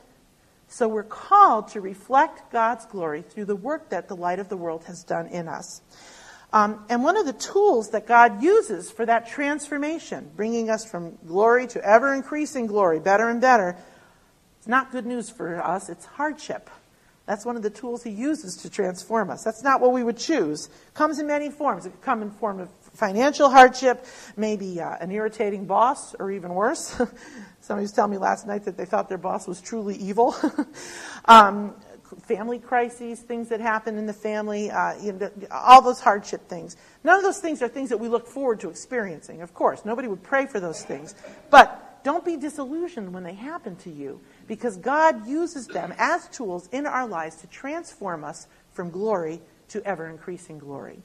So 0.69 0.88
we're 0.88 1.05
called 1.05 1.69
to 1.69 1.81
reflect 1.81 2.51
God's 2.51 2.87
glory 2.87 3.23
through 3.23 3.45
the 3.45 3.57
work 3.57 3.90
that 3.90 4.09
the 4.09 4.16
light 4.16 4.40
of 4.40 4.49
the 4.49 4.57
world 4.57 4.85
has 4.85 5.05
done 5.05 5.29
in 5.29 5.49
us. 5.49 5.81
Um, 6.57 6.87
and 6.88 7.05
one 7.05 7.19
of 7.19 7.27
the 7.27 7.35
tools 7.35 7.90
that 7.90 8.07
God 8.07 8.42
uses 8.42 8.90
for 8.90 9.05
that 9.05 9.29
transformation, 9.29 10.31
bringing 10.37 10.71
us 10.71 10.90
from 10.90 11.19
glory 11.27 11.66
to 11.66 11.85
ever 11.85 12.14
increasing 12.14 12.66
glory, 12.66 12.99
better 12.99 13.29
and 13.29 13.42
better, 13.42 13.77
it's 14.57 14.66
not 14.66 14.90
good 14.90 15.05
news 15.05 15.29
for 15.29 15.62
us, 15.62 15.90
it's 15.90 16.07
hardship. 16.07 16.71
That's 17.27 17.45
one 17.45 17.57
of 17.57 17.62
the 17.62 17.69
tools 17.69 18.03
he 18.03 18.09
uses 18.09 18.57
to 18.62 18.71
transform 18.71 19.29
us. 19.29 19.45
That's 19.45 19.62
not 19.62 19.83
what 19.83 19.92
we 19.92 20.03
would 20.03 20.16
choose. 20.16 20.71
Comes 20.95 21.19
in 21.19 21.27
many 21.27 21.51
forms. 21.51 21.85
It 21.85 21.90
could 21.90 22.01
come 22.01 22.23
in 22.23 22.31
form 22.31 22.61
of 22.61 22.71
financial 22.95 23.51
hardship, 23.51 24.07
maybe 24.35 24.81
uh, 24.81 24.97
an 24.99 25.11
irritating 25.11 25.66
boss, 25.66 26.14
or 26.14 26.31
even 26.31 26.55
worse. 26.55 26.88
Somebody 27.61 27.83
was 27.83 27.92
telling 27.92 28.12
me 28.12 28.16
last 28.16 28.47
night 28.47 28.64
that 28.64 28.79
they 28.79 28.87
thought 28.87 29.11
their 29.11 29.19
boss 29.19 29.47
was 29.47 29.61
truly 29.61 29.97
evil. 29.97 30.35
um, 31.27 31.75
family 32.23 32.59
crises, 32.59 33.21
things 33.21 33.49
that 33.49 33.61
happen 33.61 33.99
in 33.99 34.07
the 34.07 34.12
family, 34.12 34.71
uh, 34.71 34.95
you 35.01 35.12
know, 35.12 35.31
all 35.51 35.83
those 35.83 36.01
hardship 36.01 36.49
things. 36.49 36.77
None 37.05 37.16
of 37.16 37.23
those 37.23 37.38
things 37.38 37.62
are 37.62 37.69
things 37.69 37.90
that 37.90 37.99
we 37.99 38.09
look 38.09 38.27
forward 38.27 38.61
to 38.61 38.69
experiencing, 38.69 39.42
of 39.42 39.55
course. 39.55 39.85
Nobody 39.85 40.09
would 40.09 40.23
pray 40.23 40.47
for 40.47 40.61
those 40.61 40.85
things. 40.85 41.14
But 41.51 42.05
don't 42.05 42.25
be 42.25 42.37
disillusioned 42.37 43.12
when 43.12 43.25
they 43.25 43.35
happen 43.35 43.77
to 43.77 43.90
you 43.90 44.21
because 44.47 44.77
God 44.77 45.27
uses 45.27 45.66
them 45.66 45.92
as 45.99 46.29
tools 46.29 46.69
in 46.71 46.87
our 46.87 47.07
lives 47.07 47.37
to 47.37 47.49
transform 47.49 48.23
us 48.23 48.47
from 48.73 48.90
glory 48.90 49.40
to 49.69 49.83
ever 49.85 50.09
increasing 50.09 50.59
glory. 50.59 51.01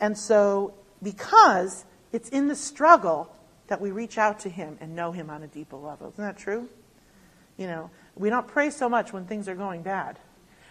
And 0.00 0.16
so, 0.16 0.72
because 1.02 1.84
it's 2.12 2.30
in 2.30 2.48
the 2.48 2.56
struggle 2.56 3.34
that 3.66 3.80
we 3.80 3.90
reach 3.90 4.18
out 4.18 4.40
to 4.40 4.48
Him 4.48 4.78
and 4.80 4.96
know 4.96 5.12
Him 5.12 5.30
on 5.30 5.42
a 5.42 5.46
deeper 5.46 5.76
level. 5.76 6.08
Isn't 6.08 6.24
that 6.24 6.38
true? 6.38 6.68
You 7.56 7.66
know, 7.66 7.90
we 8.16 8.30
don't 8.30 8.48
pray 8.48 8.70
so 8.70 8.88
much 8.88 9.12
when 9.12 9.26
things 9.26 9.48
are 9.48 9.54
going 9.54 9.82
bad. 9.82 10.18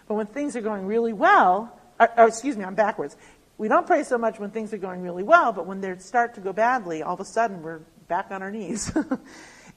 But 0.09 0.15
when 0.15 0.25
things 0.25 0.57
are 0.57 0.61
going 0.61 0.85
really 0.85 1.13
well, 1.13 1.79
or, 1.97 2.09
or 2.17 2.27
excuse 2.27 2.57
me, 2.57 2.65
I'm 2.65 2.75
backwards. 2.75 3.15
We 3.57 3.69
don't 3.69 3.87
pray 3.87 4.03
so 4.03 4.17
much 4.17 4.39
when 4.39 4.51
things 4.51 4.73
are 4.73 4.77
going 4.77 5.01
really 5.01 5.23
well, 5.23 5.53
but 5.53 5.65
when 5.65 5.79
they 5.79 5.97
start 5.99 6.35
to 6.35 6.41
go 6.41 6.51
badly, 6.51 7.03
all 7.03 7.13
of 7.13 7.19
a 7.21 7.25
sudden 7.25 7.61
we're 7.61 7.79
back 8.09 8.31
on 8.31 8.41
our 8.41 8.51
knees. 8.51 8.91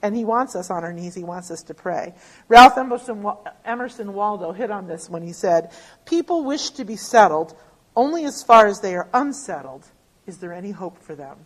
And 0.03 0.13
he 0.17 0.25
wants 0.25 0.53
us 0.53 0.69
on 0.69 0.83
our 0.83 0.91
knees. 0.91 1.15
He 1.15 1.23
wants 1.23 1.49
us 1.49 1.63
to 1.63 1.73
pray. 1.73 2.13
Ralph 2.49 2.77
Emerson, 2.77 3.25
Emerson 3.63 4.13
Waldo 4.13 4.51
hit 4.51 4.69
on 4.69 4.85
this 4.85 5.09
when 5.09 5.23
he 5.23 5.31
said, 5.31 5.71
People 6.05 6.43
wish 6.43 6.71
to 6.71 6.83
be 6.83 6.97
settled 6.97 7.55
only 7.95 8.25
as 8.25 8.43
far 8.43 8.67
as 8.67 8.81
they 8.81 8.95
are 8.95 9.07
unsettled. 9.13 9.87
Is 10.27 10.39
there 10.39 10.51
any 10.51 10.71
hope 10.71 11.01
for 11.01 11.15
them? 11.15 11.45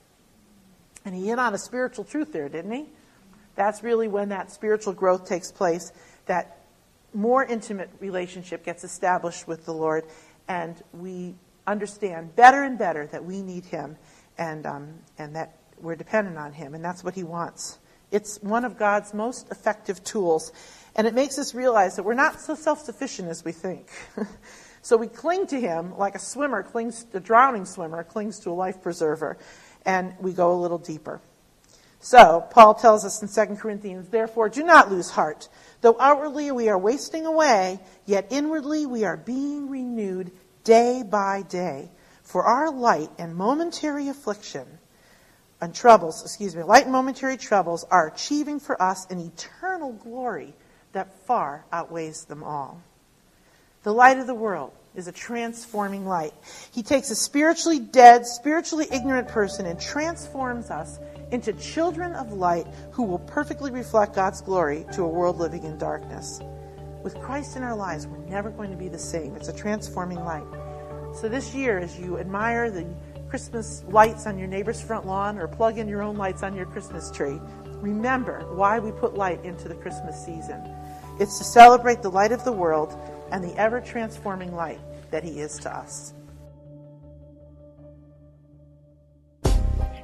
And 1.06 1.14
he 1.14 1.28
hit 1.28 1.38
on 1.38 1.54
a 1.54 1.58
spiritual 1.60 2.04
truth 2.04 2.34
there, 2.34 2.50
didn't 2.50 2.72
he? 2.72 2.86
That's 3.54 3.84
really 3.84 4.08
when 4.08 4.30
that 4.30 4.52
spiritual 4.52 4.94
growth 4.94 5.30
takes 5.30 5.52
place, 5.52 5.92
that 6.26 6.57
more 7.18 7.44
intimate 7.44 7.90
relationship 8.00 8.64
gets 8.64 8.84
established 8.84 9.48
with 9.48 9.66
the 9.66 9.74
Lord, 9.74 10.06
and 10.48 10.82
we 10.94 11.34
understand 11.66 12.36
better 12.36 12.64
and 12.64 12.78
better 12.78 13.08
that 13.08 13.26
we 13.26 13.42
need 13.42 13.66
Him 13.66 13.98
and, 14.38 14.68
um, 14.68 14.94
and 15.18 15.36
that 15.36 15.58
we're 15.82 15.96
dependent 15.96 16.38
on 16.38 16.54
Him, 16.54 16.76
and 16.76 16.86
that's 16.86 17.04
what 17.04 17.16
He 17.16 17.24
wants. 17.24 17.80
It's 18.12 18.38
one 18.44 18.64
of 18.64 18.78
God's 18.78 19.16
most 19.16 19.50
effective 19.50 20.04
tools. 20.04 20.52
And 20.96 21.08
it 21.08 21.16
makes 21.16 21.40
us 21.40 21.56
realize 21.56 21.96
that 21.96 22.04
we're 22.04 22.14
not 22.14 22.40
so 22.40 22.54
self 22.54 22.82
sufficient 22.82 23.30
as 23.30 23.44
we 23.44 23.52
think. 23.52 23.90
so 24.82 24.96
we 24.96 25.08
cling 25.08 25.48
to 25.48 25.60
Him 25.60 25.98
like 25.98 26.14
a 26.14 26.20
swimmer 26.20 26.62
clings, 26.62 27.06
a 27.14 27.20
drowning 27.20 27.66
swimmer 27.66 28.04
clings 28.04 28.40
to 28.42 28.52
a 28.52 28.54
life 28.54 28.82
preserver. 28.82 29.38
And 29.86 30.14
we 30.20 30.34
go 30.34 30.54
a 30.54 30.60
little 30.60 30.78
deeper. 30.78 31.20
So, 32.00 32.46
Paul 32.52 32.76
tells 32.76 33.04
us 33.04 33.22
in 33.22 33.48
2 33.48 33.56
Corinthians, 33.56 34.10
therefore, 34.10 34.50
do 34.50 34.64
not 34.64 34.92
lose 34.92 35.10
heart. 35.10 35.50
Though 35.82 35.98
outwardly 36.00 36.52
we 36.52 36.70
are 36.70 36.78
wasting 36.78 37.26
away, 37.26 37.80
yet 38.06 38.28
inwardly 38.32 38.86
we 38.86 39.06
are 39.06 39.18
being 39.18 39.70
renewed 39.70 40.32
day 40.64 41.04
by 41.04 41.44
day. 41.44 41.92
For 42.24 42.44
our 42.44 42.72
light 42.72 43.10
and 43.18 43.36
momentary 43.36 44.10
affliction, 44.10 44.68
and 45.62 45.74
troubles, 45.74 46.22
excuse 46.24 46.56
me, 46.56 46.64
light 46.64 46.84
and 46.84 46.92
momentary 46.92 47.38
troubles 47.38 47.84
are 47.90 48.08
achieving 48.08 48.60
for 48.60 48.80
us 48.82 49.10
an 49.10 49.20
eternal 49.20 49.94
glory 49.94 50.54
that 50.92 51.26
far 51.26 51.66
outweighs 51.72 52.26
them 52.26 52.44
all. 52.44 52.82
The 53.84 53.94
light 53.94 54.20
of 54.20 54.28
the 54.28 54.36
world 54.36 54.74
is 54.96 55.08
a 55.08 55.12
transforming 55.12 56.06
light. 56.06 56.34
He 56.72 56.84
takes 56.84 57.12
a 57.12 57.16
spiritually 57.16 57.80
dead, 57.80 58.26
spiritually 58.26 58.88
ignorant 58.92 59.30
person 59.30 59.66
and 59.66 59.80
transforms 59.80 60.70
us 60.70 61.00
into 61.32 61.54
children 61.54 62.14
of 62.14 62.34
light 62.34 62.68
who 62.92 63.04
will 63.04 63.20
perfectly 63.20 63.72
reflect 63.72 64.16
God's 64.16 64.42
glory 64.42 64.86
to 64.94 65.04
a 65.04 65.08
world 65.08 65.38
living 65.38 65.64
in 65.64 65.78
darkness. 65.78 66.42
With 67.04 67.20
Christ 67.20 67.56
in 67.56 67.64
our 67.64 67.76
lives, 67.76 68.08
we're 68.08 68.18
never 68.30 68.50
going 68.50 68.72
to 68.72 68.78
be 68.78 68.88
the 68.88 69.00
same. 69.00 69.36
It's 69.36 69.48
a 69.48 69.56
transforming 69.56 70.24
light. 70.24 70.48
So 71.16 71.30
this 71.30 71.54
year, 71.54 71.80
as 71.80 72.00
you 72.00 72.18
admire 72.18 72.70
the 72.70 72.86
Christmas 73.30 73.84
lights 73.90 74.26
on 74.26 74.38
your 74.38 74.48
neighbor's 74.48 74.82
front 74.82 75.06
lawn 75.06 75.38
or 75.38 75.48
plug 75.48 75.78
in 75.78 75.88
your 75.88 76.02
own 76.02 76.18
lights 76.18 76.44
on 76.44 76.56
your 76.56 76.66
Christmas 76.66 77.12
tree, 77.12 77.40
remember 77.82 78.42
why 78.54 78.80
we 78.80 78.92
put 78.92 79.16
light 79.16 79.44
into 79.44 79.68
the 79.68 79.76
Christmas 79.76 80.24
season. 80.24 80.62
It's 81.20 81.38
to 81.40 81.44
celebrate 81.44 82.02
the 82.02 82.12
light 82.12 82.32
of 82.32 82.44
the 82.44 82.52
world 82.52 82.98
and 83.32 83.44
the 83.44 83.56
ever 83.58 83.82
transforming 83.82 84.54
light 84.54 84.80
that 85.12 85.24
He 85.24 85.40
is 85.40 85.58
to 85.60 85.76
us. 85.76 86.14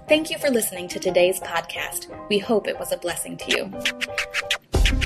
Thank 0.09 0.29
you 0.29 0.37
for 0.37 0.49
listening 0.49 0.89
to 0.89 0.99
today's 0.99 1.39
podcast. 1.39 2.07
We 2.27 2.37
hope 2.37 2.67
it 2.67 2.77
was 2.77 2.91
a 2.91 2.97
blessing 2.97 3.37
to 3.37 3.51
you. 3.51 3.65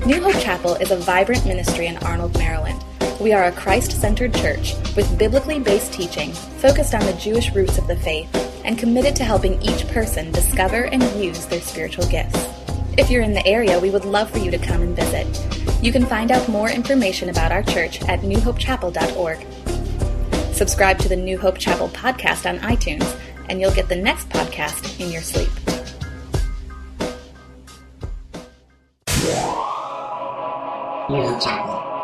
New 0.08 0.20
Hope 0.24 0.42
Chapel 0.42 0.74
is 0.76 0.90
a 0.90 0.98
vibrant 0.98 1.46
ministry 1.46 1.86
in 1.86 1.98
Arnold, 1.98 2.36
Maryland. 2.36 2.84
We 3.20 3.32
are 3.32 3.44
a 3.46 3.52
Christ 3.52 3.92
centered 3.92 4.34
church 4.34 4.74
with 4.96 5.18
biblically 5.20 5.60
based 5.60 5.94
teaching 5.94 6.34
focused 6.34 6.96
on 6.96 7.06
the 7.06 7.14
Jewish 7.14 7.54
roots 7.54 7.78
of 7.78 7.86
the 7.86 7.96
faith 7.96 8.28
and 8.66 8.78
committed 8.78 9.16
to 9.18 9.24
helping 9.24 9.62
each 9.62 9.88
person 9.90 10.32
discover 10.32 10.86
and 10.86 11.04
use 11.24 11.46
their 11.46 11.62
spiritual 11.62 12.08
gifts. 12.08 12.48
If 12.98 13.12
you're 13.12 13.22
in 13.22 13.34
the 13.34 13.46
area, 13.46 13.80
we 13.80 13.92
would 13.92 14.06
love 14.06 14.32
for 14.32 14.40
you 14.40 14.50
to 14.50 14.58
come 14.58 14.82
and 14.82 14.96
visit. 14.96 15.28
You 15.84 15.92
can 15.92 16.08
find 16.08 16.32
out 16.32 16.50
more 16.50 16.72
information 16.72 17.30
about 17.30 17.52
our 17.52 17.62
church 17.62 18.02
at 18.06 18.22
newhopechapel.org. 18.22 19.46
Subscribe 20.56 20.98
to 20.98 21.08
the 21.08 21.16
New 21.16 21.38
Hope 21.38 21.60
Chapel 21.60 21.90
podcast 21.90 22.50
on 22.50 22.58
iTunes, 22.68 23.06
and 23.50 23.60
you'll 23.62 23.74
get 23.74 23.90
the 23.90 23.96
next 23.96 24.30
podcast 24.30 25.00
in 25.00 25.12
your 25.12 25.22
sleep. 25.22 25.50
Chapel. 31.40 31.97